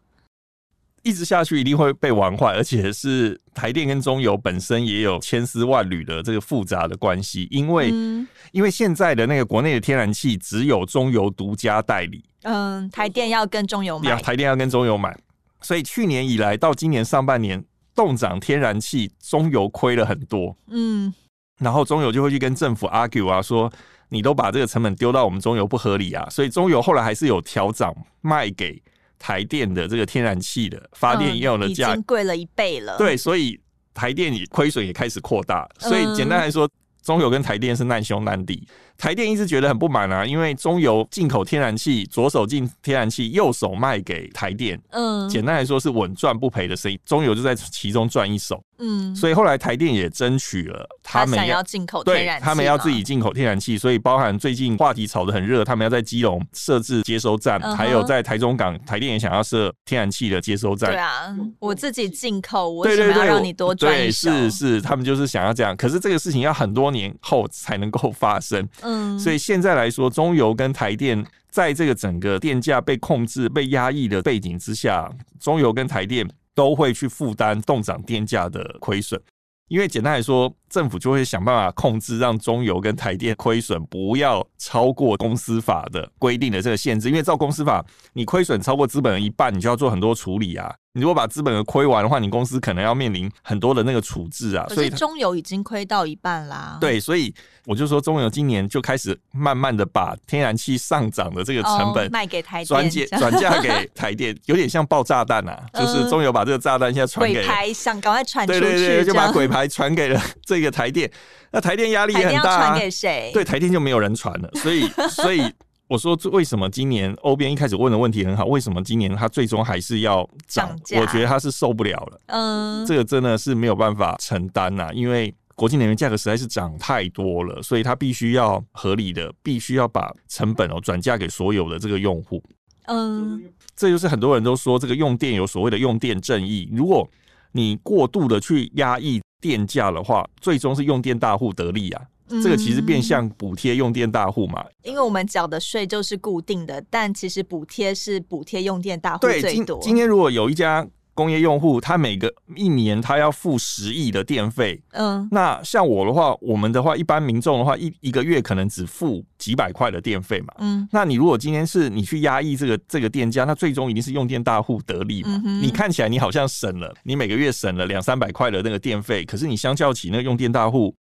[1.05, 15.15] 一直下去一定会被玩坏，而且是台电跟中油本身也有千丝万缕的这个复杂的关系，因为、嗯、因为现在的那个国内的天然气只有中油独家代理，嗯，台电要跟中油买，台电要跟中油买，
[15.61, 17.63] 所以去年以来到今年上半年
[17.95, 21.13] 冻涨天然气，中油亏了很多，嗯，
[21.59, 23.71] 然后中油就会去跟政府 argue 啊，说
[24.09, 28.83] 你都把这个成本丢到我们中油不合理啊，所以中油后来还是有调涨卖给。
[29.25, 32.99] 台电的这个天然气的发电用的价、嗯、已经贵了一倍了。
[32.99, 33.59] 对，所以
[33.95, 35.67] 台电也亏损也开始扩大。
[35.79, 36.69] 所以简单来说，
[37.03, 38.69] 中油跟台电是难兄难弟。
[38.99, 44.79] 台电一直觉得很不满啊，因为中油进口天然气，左手进天然气，右手卖给台电。
[44.91, 48.63] 嗯，简单来说是稳赚不赔的生意，中油就在其中赚一手。
[48.79, 60.91] 嗯，所以后来台电也争取了他们要进口天然气，他们要自己进口天然气，所以包含最近话题炒得很热，他们要在基隆设置接收站，嗯，还有在台中港，台电也想要设天然气的接收站。
[60.91, 64.31] 对啊，我自己进口，我为什么要让你多赚一手？
[64.31, 68.69] 是是，他们就是想要这样，可是这个事情要很多年后才能够发生。
[68.83, 75.09] 嗯，所以现在来说，中油跟台电在这个整个电价被控制、被压抑的背景之下，
[75.39, 76.29] 中油跟台电。
[76.55, 79.21] 都会去负担冻涨电价的亏损，
[79.69, 87.09] 因为简单来说，政府就会想办法控制，让中油跟台电亏损不要超过公司法的规定的这个限制。
[87.09, 90.75] 因为照公司法，你亏损超过资本的一半，你就要做很多处理啊。
[90.97, 94.65] 你如果把资本额亏完的话，你公司可能要面临很多的那个处置啊。
[94.69, 96.79] 所以中油已经亏到一半啦。
[96.81, 97.35] 对，所以
[97.67, 105.67] 我就说中油今年就开始慢慢的把天然气上涨的这个成本卖给台电，转借 转嫁给台电，有点像爆炸弹啊。
[105.75, 111.11] 就是中油把这个炸弹现在传给鬼牌，想赶快传出去，对对对，就把鬼牌传给了这个台电。
[111.51, 112.67] 那台电压力也很大啊。
[112.69, 113.31] 传给谁？
[113.33, 114.51] 对，台电就没有人传了。
[114.55, 115.43] 所以， 所以。
[115.87, 118.47] 我说，为什么今年欧边一开始问的问题很好？
[118.47, 120.75] 为什么今年他最终还是要涨？
[120.97, 122.21] 我觉得他是受不了了。
[122.29, 132.43] 嗯，这个真的是没有办法承担呐，因为国际能源价格实在是涨太多了，所以他必须要合理的，必须要把成本哦转嫁给所有的这个用户。
[132.87, 133.45] 嗯，
[133.77, 136.67] 这就是很多人都说这个用电有所谓的用电正义。
[136.73, 137.07] 如果
[137.53, 142.01] 你过度的去压抑电价的话，最终是用电大户得利啊。
[142.43, 149.79] 这个其实变相补贴用电大户嘛，嗯，因为我们缴的税就是固定的，但其实补贴是补贴用电大户最多。
[149.83, 165.41] 今天如果有一家工业用户，他每个一年他要付十亿的电费，嗯，那像我的话，我们的话，一般民众的话，一一个月可能只付几百块的电费嘛，嗯，那你如果今天是你去压抑这个这个电价，那最终一定是用电大户得利嘛。
[165.45, 170.95] 嗯，你看起来你好像省了，你每个月省了两三百块的那个电费，可是你相较起那个用电大户。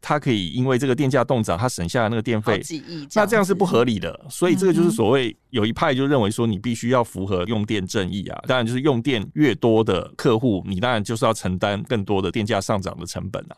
[0.00, 2.62] 他可以因为这个电价动涨，他省下的那个电费，
[3.14, 4.18] 那这样是不合理的。
[4.30, 8.40] 所以这个就是所谓有一派就认为说，你必须要符合用电正义啊。
[8.46, 13.56] 当然，就是用电越多的客户，你当然就是要承担更多的电价上涨的成本啊。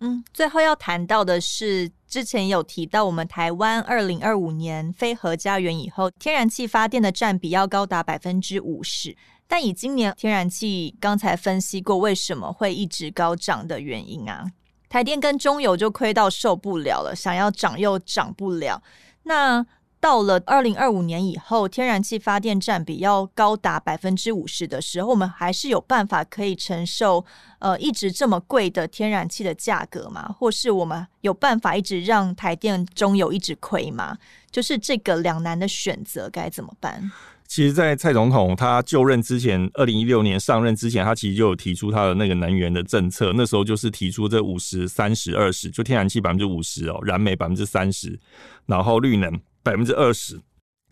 [0.00, 9.16] 嗯，最后要谈到的是，之前有提到我们台湾二零二五年非核家园以后，天然气发电的占比要高达百分之五十。
[9.48, 14.44] 但以今年天然气刚才分析过为什么会一直高涨的原因啊。
[14.88, 18.82] 台电跟中油就亏到受不了了，想要涨又涨不了。
[19.24, 19.64] 那
[20.00, 27.24] 到了二零二五年以后，天然气发电占比要高达百分之五十的时候，我们还是有办法可以承受
[27.58, 30.34] 呃一直这么贵的天然气的价格吗？
[30.38, 34.16] 或是我们有办法一直让台电、中油一直亏吗？
[34.50, 37.10] 就是这个两难的选择该怎么办？
[37.48, 43.32] 其实，在蔡总统他就任之前，二零一六年上任之前，他其实就有提出他的那个能源的政策。
[43.34, 48.20] 那时候就是提出这五十、三十、二十，就天然气百分之五十哦，燃煤百分之三十，
[48.66, 49.32] 然后绿能
[49.62, 50.38] 百分之二十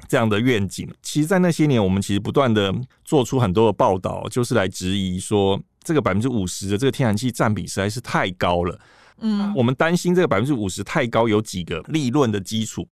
[0.08, 0.88] 这样的愿景。
[1.02, 8.80] 其实，在那些年，我们其实不断的做出很多的报道，就是来质疑说，这个百分之五十的这个天然气占比实在是太高了。
[9.20, 12.88] 嗯，我们担心这个百分之五十太高，有几个利润的基础。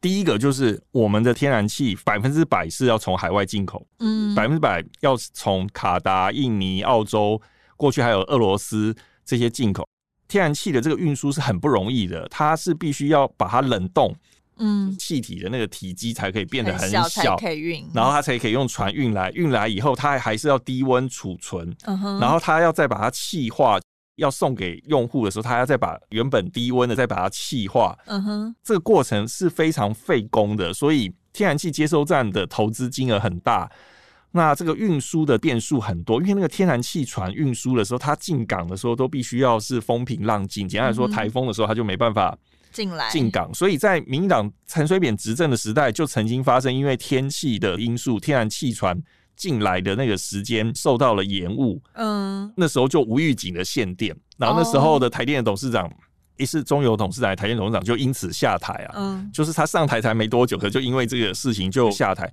[0.00, 7.40] 第一个就是我们的天然气百分之百是要从海外进口，嗯，百分之百要从卡达、印尼、澳洲，
[7.76, 8.94] 过去还有俄罗斯
[9.24, 9.86] 这些进口。
[10.28, 14.14] 天然气的这个运输是很不容易的，它是必须要把它冷冻。
[14.60, 21.72] 嗯，气体的那个体积才可以变得很小，小可以运，然后它才可以用船运来，运来以后它还是要低温储存，
[22.20, 23.78] 然后它要再把它气化，
[24.18, 33.70] 要送给用户的时候，他要再把原本低温的再把它气化，嗯哼，这个过程是非常费工的，所以天然气接收站的投资金额很大，
[34.32, 42.36] 那这个运输的变数很多，因为那个天然气船运输的时候，它进港的时候都必须要是风平浪静，简单来说，台风的时候它就没办法。
[42.70, 43.08] 进来。
[43.08, 49.02] 进港，所以在民进党陈水扁执政的时代，就曾经发生因为天气的因素，天然气船
[49.38, 51.80] 进来的那个时间受到了延误。
[51.94, 55.90] 嗯，那时候就无预警的限电，然后那时候的台电的董事长，
[56.36, 58.94] 也是中油董事长，台电董事长就因此下台啊。
[58.96, 62.30] 嗯，就是他上台才没多久，可就因为这个事情就下台。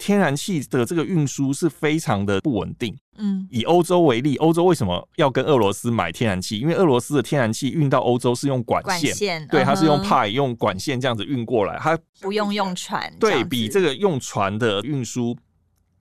[0.00, 2.96] 天然气的这个运输是非常的不稳定。
[3.16, 6.56] 嗯，以欧洲为例，欧洲为什么要跟俄罗斯买天然气？
[6.60, 15.36] 因为俄罗斯的天然气运到欧洲是用管线，管线对，它是用派用管线这样子运过来，它不用用船，对，比这个用船的运输，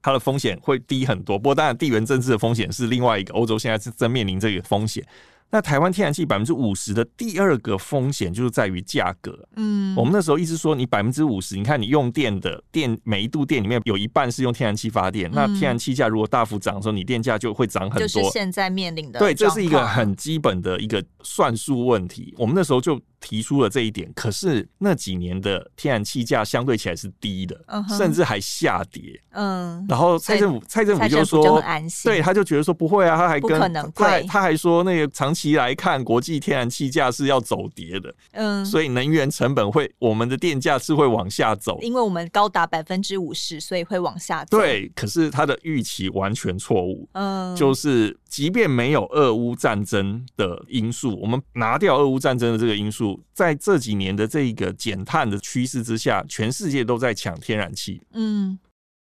[0.01, 1.37] 它的风险会低很多。
[1.37, 5.05] 不过当然，地缘政治的风险是另外一个，欧洲现在是正面临这个风险。
[5.49, 9.47] 那台湾天然气百分之五十的第二个风险就是在于价格。
[9.55, 18.07] 嗯，我们那时候一直说，你百分之五十，你看你用电的电每一度电里面有一半是用天然气发电，嗯、那天然气价如果大幅涨的时候，你电价就会涨很多。
[18.09, 19.19] 就是现在面临的。
[19.19, 22.33] 对，这是一个很基本的一个算术问题。
[22.37, 22.99] 我们那时候就。
[23.19, 27.97] 提出了这一点，可是那几年的天然气价相对起来是低的，uh huh.
[27.97, 29.19] 甚至还下跌。
[29.31, 31.63] 嗯，然后蔡政府蔡政府就说，就
[32.03, 33.59] 对，他就觉得说不会啊，他还跟
[33.93, 38.13] 他他还说那个长期来看，国际天然气价是要走跌的。
[38.31, 44.57] 嗯，所以能源成本会，我们的电价是会往下走，因为我们高达百分之五十，所以会往下走。
[44.57, 47.07] 对，可是他的预期完全错误。
[47.13, 53.23] 嗯，就是即便没有俄乌战争的因素，我们拿掉俄乌战争的这个因素。
[53.33, 58.01] 在这几年的这个减碳的趋势之下，全世界都在抢天然气。
[58.13, 58.57] 嗯，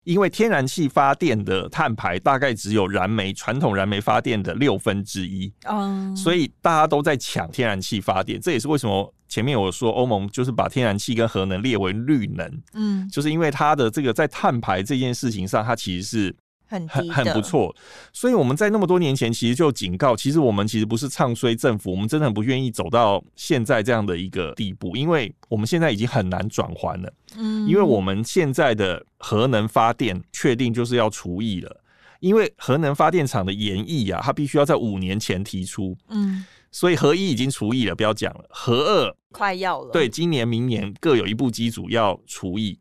[0.05, 5.53] 因为天然气发电的碳排大概只有燃煤传统燃煤发电的六分之一。
[5.65, 8.41] 嗯，所以大家都在抢天然气发电。
[8.41, 12.63] 这也是为什么前面我说欧盟就是把天然气跟核能列为绿能。
[12.75, 16.37] 嗯，就是因为它的这个在碳排这件事情上，它其实是。
[16.69, 17.75] 很很很不错，
[18.13, 27.11] 所以我们在那么多年前其实就警告，其实我们其实不是唱衰政府，我们真的很不愿意走到现在这样的一个地步，因为我们现在已经很难转换了。
[27.37, 31.81] 嗯，因为我们现在的核能发电确定就是要除役了，
[32.21, 35.97] 因为核能发电厂的延役啊，它必须要在五年前提出。
[36.09, 39.91] 嗯，所以核一已经除役了，不要讲了，核二快要了。
[39.91, 42.79] 对，今年明年各有一部机组要除役。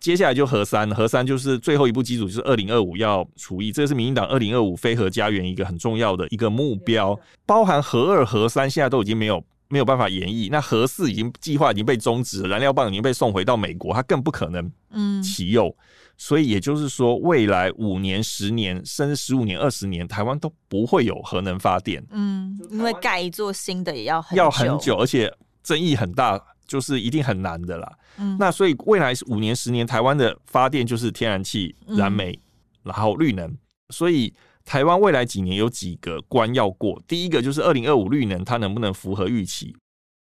[0.00, 15.20] 接下来就核三，核三就是最后一步机组，就是二零二五要除役，这个是民进党二零二五非核家园一个很重要的一个目标，包含核二、核三现在都已经没有没有办法延役，那核四已经计划已经被终止，燃料棒已经被送回到美国，它更不可能嗯。
[15.20, 15.74] 启用，
[16.16, 25.32] 所以也就是说，未来五年、十年甚至十五年、二十年，台湾都不会有核能发电，嗯，因为盖一座新的也要很要很久，而且
[25.62, 26.40] 争议很大。
[26.68, 27.98] 就是一定很难的啦。
[28.18, 32.40] 嗯，那所以未来五年、十年，台湾的发电就是天然气、燃煤，嗯、
[32.84, 33.52] 然后绿能。
[33.88, 34.32] 所以
[34.64, 37.02] 台湾未来几年有几个关要过。
[37.08, 39.74] 第一个就是二零二五绿能，它能不能符合预期？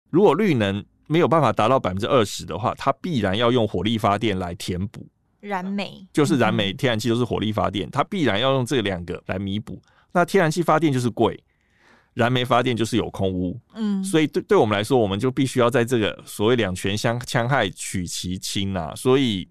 [0.09, 5.07] 如果绿能没有办法达到百分之二十的话，它必然要用火力发电来填补。
[5.39, 9.79] 燃煤就是燃煤、天然气都是火力发电，它必然要用这两个来弥补。
[10.11, 11.43] 那天然气发电就是贵。
[12.13, 18.93] 燃煤发电就是有空污，嗯，所以对对我们来说，我们就必须要在这个所谓两权相相害取其轻啊。
[18.95, 19.49] 所以，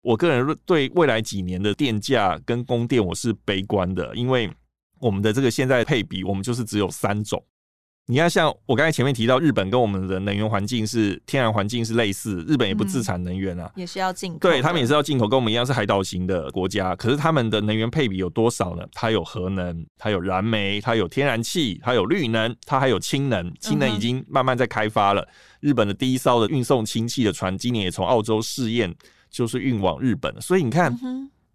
[0.00, 4.50] 我个人对未来几年的电价跟供电我是悲观的，因为
[4.98, 7.42] 我们的这个现在配比，我们就是只有三种。
[8.12, 16.94] 你看，像我刚才前面提到，日本跟我们的能源环境是天然环境是类似，日本也不自产能源啊，也是要进口，对他们也是要进口，跟我们一样是海岛型的国家。
[16.94, 18.84] 可是他们的能源配比有多少呢？
[18.92, 23.50] 它有核能，它有燃煤，它有天然气，它有绿能，它还有氢能。
[23.58, 25.26] 氢能已经慢慢在开发了。
[25.60, 28.94] 日本的第一艘的运送氢气的船，今年也从澳洲试验，
[29.30, 30.38] 就是运往日本。
[30.38, 30.94] 所以你看，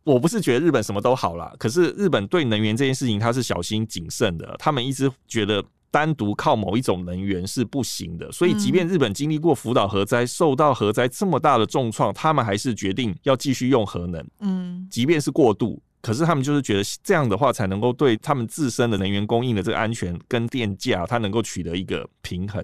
[0.03, 4.55] 我不是觉得日本什么都好啦，可是日本对能源这件事情，它是小心谨慎的。
[4.57, 5.63] 他们一直觉得。
[5.89, 14.25] 单独靠某一种能源是不行的，所以即便日本经历过福岛核灾，受到核灾这么大的重创，他们还是决定要继续用核能。
[14.39, 22.63] 嗯，即便是过度，可是他们就是觉得这样的话才能够对他们自身的能源供应的这个安全跟电价，它能够取得一个平衡。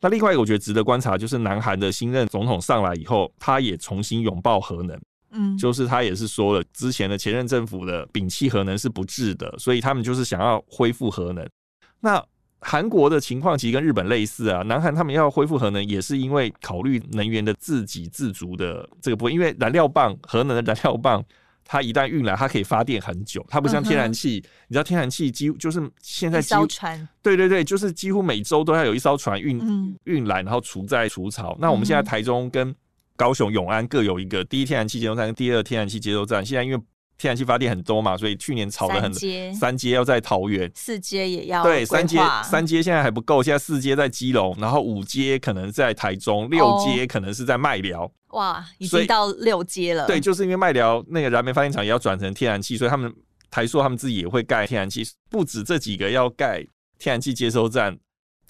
[0.00, 4.98] 那另外一个我觉得值得观察，就是南韩的新任总统上来以后，他也重新拥抱核能。
[5.32, 11.48] 嗯，就是他也是说了，之前的前任政府的摒弃核能是不智的，所以他们就是想要恢复核能。
[12.00, 12.20] 那
[12.62, 21.24] 韩国的情况其实跟日本类似啊，南韩他们要恢复核能，也是因为考虑能源的自给自足的这个部分，因为燃料棒核能的燃料棒，
[21.64, 26.66] 它一旦运来，它可以发电很久，它不像天然气，嗯、你知道天然气几乎就是现在几乎
[27.22, 31.56] 对对对，就是几乎每周都要有一艘船运运来，然后储在储槽。
[31.58, 32.74] 那我们现在台中跟
[33.16, 36.80] 高雄永安各有一个第一天然气接收站跟第二天然气接收站，现在因为。
[37.20, 39.12] 天然气发电很多嘛，所以去年炒的很。
[39.54, 41.62] 三阶要在桃园，四阶也要。
[41.62, 48.10] 对，三阶三阶现在还不够，现在四阶在基隆，然后五阶可能在台中，六阶可能是在麦寮。
[48.28, 50.06] 哇，已经到六阶了。
[50.06, 53.12] 对，就是因为麦寮那个燃煤发电厂也要转成天然气，所以他们
[53.50, 56.64] 台塑他们自己也会盖天然气，不止这几个要盖
[56.98, 57.98] 天然气接收站。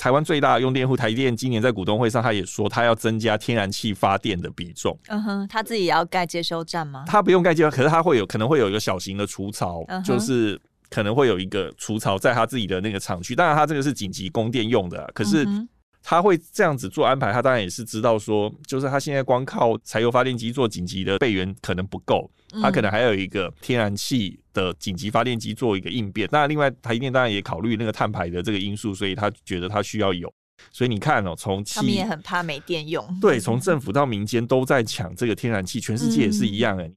[0.01, 4.98] 台湾最大的用电户台电今年在股东会上，他也说他要增加天然气发电的比重。
[5.09, 7.05] 嗯哼，他自己也要盖接收站吗？
[7.07, 13.36] 他不用盖接收，可是他会有可能会有一个小型的除槽，嗯、就是可能会有一个除槽在他自己的那个厂区。
[13.36, 15.44] 当然，他这个是紧急供电用的，可是。
[15.44, 15.68] 嗯
[16.03, 22.28] 他会这样子做安排，他当然也是知道说，就是他现在光靠柴油发电机做紧急的备援可能不够，
[22.62, 26.28] 他可能还有一个天然气的紧急发电机做一个应变。
[26.32, 30.32] 那另外台电当然也考虑那个碳排的这个因素，所以他觉得他需要有。
[30.72, 36.92] 所以你看哦，从他们也很怕没电用，对，从政府到民间都在抢这个天然气，全世界也是一样诶。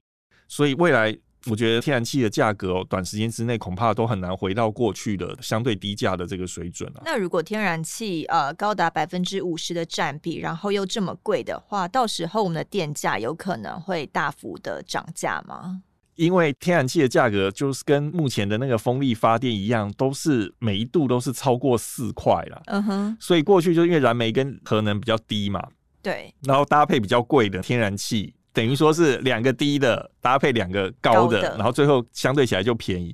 [0.48, 1.16] 所以未来。
[1.50, 7.02] 我觉得天然气的价格哦，短时间之内恐怕都很难回到过去的相对低价的这个水准了。
[7.04, 15.82] 那如果天然气呃高达百分之五十的占比，然后又这么贵的话，到时候我们的电价有可能会大幅的涨价吗？
[16.16, 22.62] 因为天然气的价格就是跟目前的那个风力发电一样，都是每一度都是超过四块了。
[22.66, 25.66] 嗯哼，所以过去就因为燃煤跟核能比较低嘛，
[26.02, 28.34] 对，然后搭配比较贵的天然气。
[28.52, 33.12] 等于说是两个低的搭配两个高的，然后最后相对起来就便宜。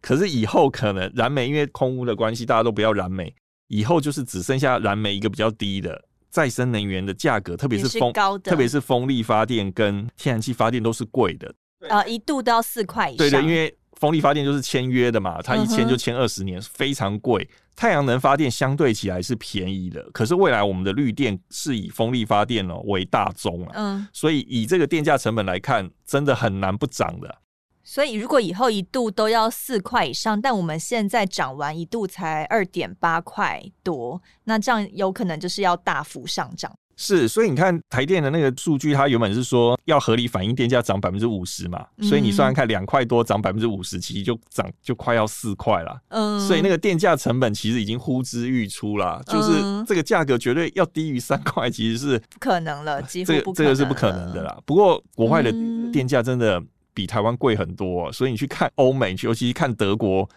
[0.00, 3.34] 可是以后可能燃煤因为空污的关系，大家都不要燃煤，
[3.66, 8.10] 以后就是只剩下燃煤一个比较低的再生能源的价格，特别是风，
[8.42, 11.52] 特别是风力发电跟天然气发电都是贵的。
[11.88, 13.18] 呃，一度都要四块以上。
[13.18, 13.74] 对对，因为。
[13.98, 17.50] 风力发电就是签约的嘛，它一签就签二十年，非常贵。
[17.74, 27.38] 太阳能发电相对起来是便宜的，可是未来我们的绿电是以风力发电哦为大宗啊，嗯，所以以这个电价成本来看，真的很难不涨的。
[27.82, 36.72] 所以如果以后一度都要四块以上，但我们现在涨完一度才二点八块多，那这样有可能就是要大幅上涨。
[37.00, 45.96] 是，所以你看台电的那个数据，它原本是说要合理反映电价涨百分之五十嘛，嗯、所以你算算看，两块多涨百分之五十，其实就涨就快要四块了。
[46.08, 54.58] 嗯，所以那个电价成本其实已经呼之欲出了，就是这个价格绝对要低于三块，其实是不可能了，几乎这个这个是不可能的啦。
[54.66, 55.52] 不过国外的
[55.92, 56.60] 电价真的
[56.92, 60.28] 比台湾贵很多，所以你去看欧美，尤其是看德国。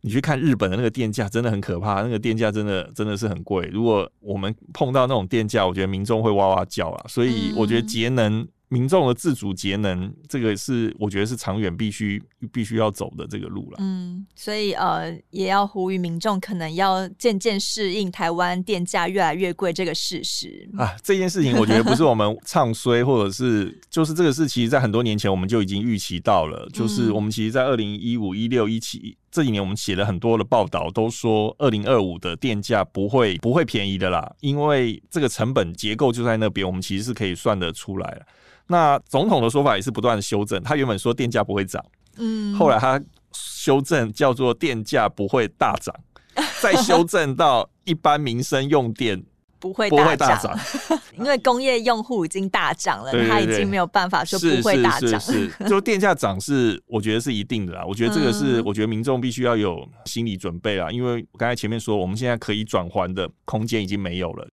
[0.00, 2.02] 你去看日本的那个电价，真的很可怕。
[2.02, 3.66] 那个电价真的真的是很贵。
[3.72, 7.04] 如果我们碰到那种电价，我觉得民众会哇哇叫啊。
[7.08, 8.46] 所以我觉得节能。
[8.70, 12.22] 民众的自主节能，这个是我觉得是长远必须
[12.52, 13.78] 必须要走的这个路了。
[13.80, 20.94] 嗯，所以呃，也要呼吁民众可能要渐渐适应台湾电价越来越贵这个事实啊。
[21.02, 26.68] 这件事情我觉得不是我们唱衰，或者是就是这个事，其实在很多年前我们就已经预期到了。
[26.72, 38.22] 就是我们其实，在二零一五、一六、一七这几年，我们写了很多的报道，都说二零二五的电价不会不会便宜的啦，因为这个成本结构就在那边，我们其实是可以算得出来了。
[38.68, 41.82] 那总统的说法也是不断的修正，他原本说电价不会涨，
[42.18, 43.00] 嗯，后来他
[43.32, 45.94] 修正叫做电价不会大涨，
[46.60, 49.22] 再修正到一般民生用电
[49.60, 50.56] 不会不会大涨，
[51.18, 64.48] 因为工业用户已经大涨了，他已经没有办法说不会大涨，是 就电价涨是我觉得是一定的啦，我觉得这个是我觉得民众必须要有心理准备啦，因为我刚才前面说我们现在可以转换的空间已经没有了。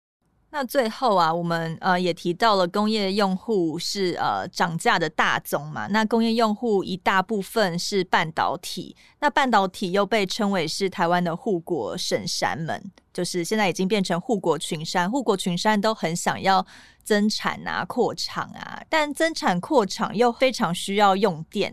[0.54, 5.88] 那最后啊，我们呃也提到了工业用户是呃涨价的大宗嘛。
[5.88, 16.66] 那工业用户一大部分是半导体，那半导体又被称为是台湾的护国神山们，就是现在已经变成护国群山，护国群山都很想要
[17.02, 21.72] 增产啊、扩厂啊，但增产扩厂又非常需要用电。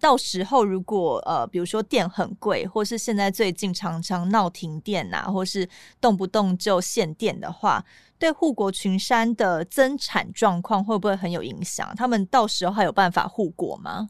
[0.00, 5.68] 到时候如果呃，比如说电很贵，或是现在最近常常闹停电啊，或是
[6.00, 7.84] 动不动就限电的话，
[8.18, 11.92] 对护国群山的增产状况会不会很有影响？
[11.96, 14.08] 他们到时候还有办法护国吗？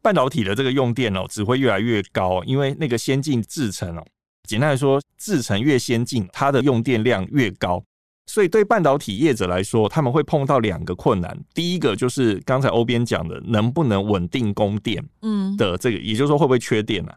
[0.00, 4.04] 半导体的这个用电哦，只会越来越高，因为那个先进制程哦，
[4.48, 7.82] 简单来说，制程越先进，它的用电量越高。
[8.26, 11.36] 所以，对半导体业者来说，他们会碰到两个困难。
[11.52, 15.04] 第一个就是刚才欧编讲的，能不能稳定供电？
[15.22, 17.16] 嗯，的这个，也就是说，会不会缺电啊？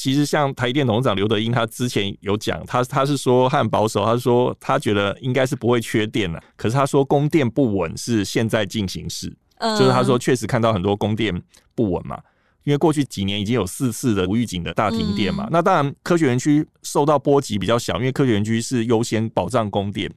[0.00, 6.42] 其实像台电董事长刘德英，他之前有讲，他他是说他很保守，他说他觉得应该是不会缺电了。
[6.56, 11.42] 可是他说供电不稳是现在进行式，嗯、就是他说确实看到很多供电
[11.74, 12.18] 不稳嘛。
[12.64, 15.44] 因为过去几年已经有四次的无预警的大停电嘛。
[15.44, 20.10] 嗯、那当然科学园区受到波及比较小，因为科学园区是优先保障供电。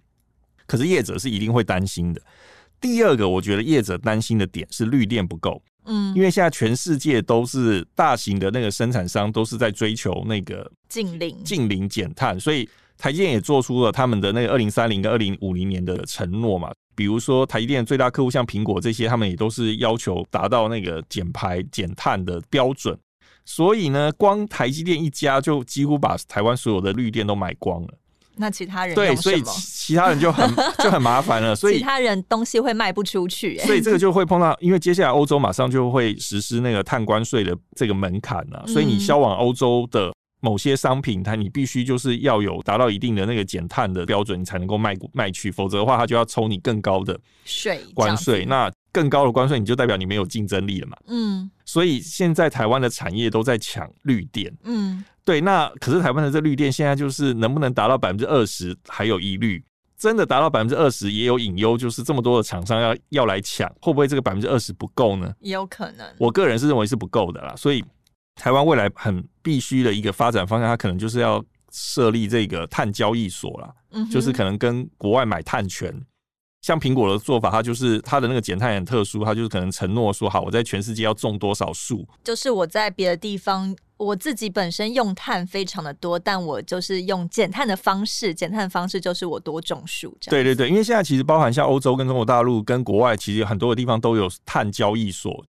[0.65, 2.21] 可是业者是一定会担心的。
[2.79, 5.61] 第二个，我觉得业者担心的点是绿电不够。
[5.85, 12.67] 嗯，因为现在全世界都是大型的那个生产商都是在追求那个近零、近零减碳，所以
[12.97, 16.71] 台积电也做出了他们的那个二零三零跟二零五零年的承诺嘛。
[16.95, 22.97] 比如说台积电最大客户像苹果这些，他们也都是要求达到那个减排减碳的标准。
[23.45, 27.89] 所以呢，光台积电一家就几乎把台湾所有的绿电都买光了。
[28.35, 31.55] 那其他人对，所以其他人就很 就很麻烦了。
[31.55, 40.11] 所以其他人东西会卖不出去，所以这个就会碰到，因为接下来欧洲马上就会实施那个碳关税的这个门槛了，所以你销往欧洲的
[40.41, 48.45] 某些商品，它你必须就是要有达到一定的那个减碳的标准，你才能够卖卖去，否则的话，它就要抽你更高的税关税。
[48.45, 50.97] 那更高的关税，你就代表你没有竞争力了嘛。
[51.07, 54.51] 嗯，所以现在台湾的产业都在抢绿电。
[54.63, 55.03] 嗯。
[55.25, 59.63] 对，那可是台湾的这绿电现在就是能不能达到百分之二十还有疑虑，
[59.97, 65.33] 真的达到百分之二十也有隐忧，就是这么多的厂商要要来抢，会不会这个百分之二十不够呢？
[65.39, 67.55] 也有可能，我个人是认为是不够的啦。
[67.55, 67.81] 所以
[68.35, 75.93] 台湾未来很必须的一个发展方向，它可能就是要设立这个碳交易所啦，嗯、就是可能跟国外买碳权。
[76.61, 83.73] 像苹果的做法，它就是它的那个减碳很特殊，它就是可能承诺说好，我在全世界要种多少树，就是我在别的地方。
[84.03, 90.17] 我自己本身用碳非常的多，但我就是用减碳的方式，减碳的方式就是我多种树。
[90.19, 90.31] 这样。
[90.31, 95.45] 对对对，因为现在其实包含像欧洲跟中国大陆跟国外，其实很多的地方都有碳交易所，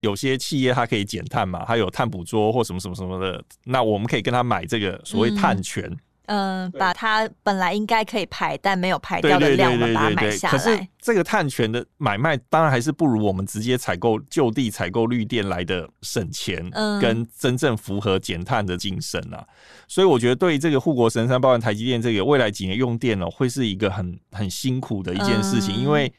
[0.00, 5.84] 有些企业它可以减碳嘛，它有碳捕捉或什么什么什么的，那我们可以跟他买这个所谓碳权。
[5.84, 10.52] 嗯嗯、呃，把它本来应该可以排但没有排掉的量，我们把它买下来。
[10.52, 16.68] 可是这个碳权的买卖，当然还是不如我们直接采购就地采购绿电来的省钱，
[17.00, 19.44] 跟真正符合减碳的精神啊。
[19.88, 26.12] 所以我觉得，对于这个护国神山，包含台积电这个未来几年用电哦，会是一个很很辛苦的一件事情，因为。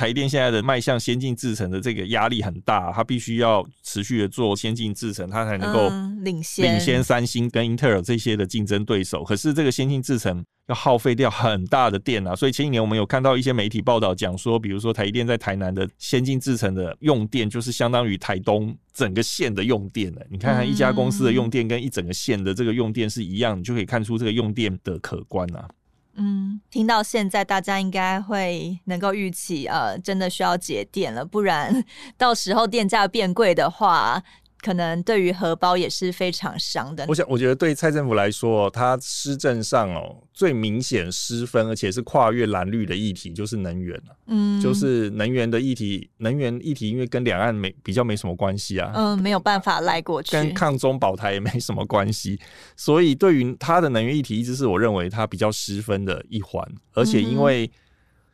[0.00, 5.90] 台电现在的迈向先进制程的这个压力很大，它必须要持续的做先进制程，它才能够
[6.24, 9.22] 领先领先三星跟英特尔这些的竞争对手。
[9.22, 20.22] 可是这个先进制程要耗费掉很大的电啊，所以前几年我们有看到一些媒体报道讲说，比如说台电在台南的先进制程的用电，就是相当于台东整个县的用电了。
[20.30, 25.68] 你看看一家公司的用电跟一整个县的这个用电是一样，你就可以看出这个用电的可观啊。
[26.14, 31.84] 嗯，听到现在，大家应该会能够预期，呃，真的需要节电了，不然
[32.18, 34.22] 到时候电价变贵的话。
[34.62, 37.04] 可能对于荷包也是非常伤的。
[37.08, 44.00] 我想，我觉得对蔡政府来说，它施政上哦最明显失分，而且是跨越蓝绿的议题，就是能源。
[44.26, 48.92] 嗯，就是能源的议题，能源议题因为跟两岸没比较没什么关系啊。
[48.94, 50.32] 嗯，没有办法赖过去。
[50.32, 52.38] 跟抗中保台也没什么关系，
[52.76, 57.70] 所以对于他的能源议题，一直是我认为他比较失分的一环，而且因为。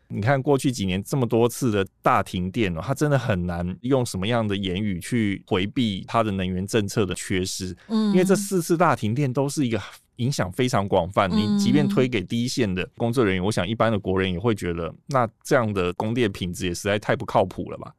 [0.09, 7.76] 你看过去几年这么多次的大停电哦，他真的很难用什么样的言语去回避它的能源政策的缺失。
[7.88, 9.80] 嗯，因为这四次大停电都是一个
[10.16, 11.28] 影响非常广泛。
[11.28, 17.92] 你即便推给第一线的工作人员，我想一般的国人也会觉得，那这样的供电品质也实在太不靠谱了吧？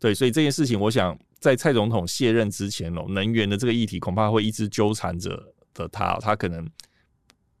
[0.00, 5.40] 对，所以这件事情，我想在蔡总统卸任之前哦，能源的这个议题恐怕会一直纠缠着
[5.72, 6.68] 的他，他可能。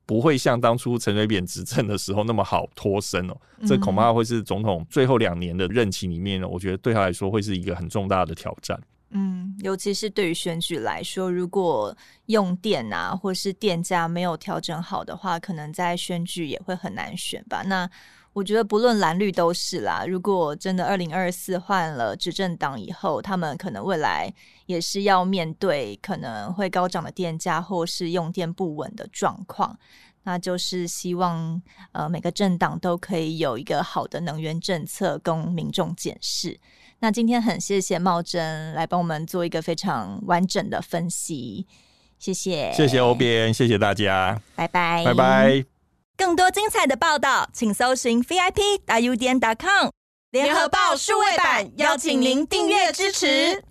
[0.06, 3.36] 不会像当初陈水扁执政的时候那么好脱身哦，
[3.66, 8.78] 这恐怕会是总统最后两年的任期里面呢，我觉得对他来说会是一个很重大的挑战。
[9.16, 11.96] 嗯，尤其是对于选举来说，如果
[12.26, 17.62] 用电啊或是电价没有调整好的话，可能在选举也会很难选吧。
[17.62, 17.88] 那
[18.34, 20.04] 我觉得不论蓝绿都是啦。
[20.06, 24.30] 如果真的二零二四换了执政党以后，他们可能未来
[24.66, 29.78] 也是要面对可能会高涨的电价或是用电不稳的状况。
[30.24, 31.60] 那就是希望
[31.92, 36.58] 呃每个政党都可以有一个好的能源政策供民众检视。
[37.00, 41.66] 那今天很谢谢茂珍来帮我们做一个非常完整的分析，
[42.18, 45.73] 谢谢，谢谢欧编，谢谢大家，拜拜，拜拜。
[46.16, 49.90] 更多精彩的报道，请搜寻 VIP 大 U 点 com
[50.30, 53.64] 联合报数位版，邀请您订阅支持。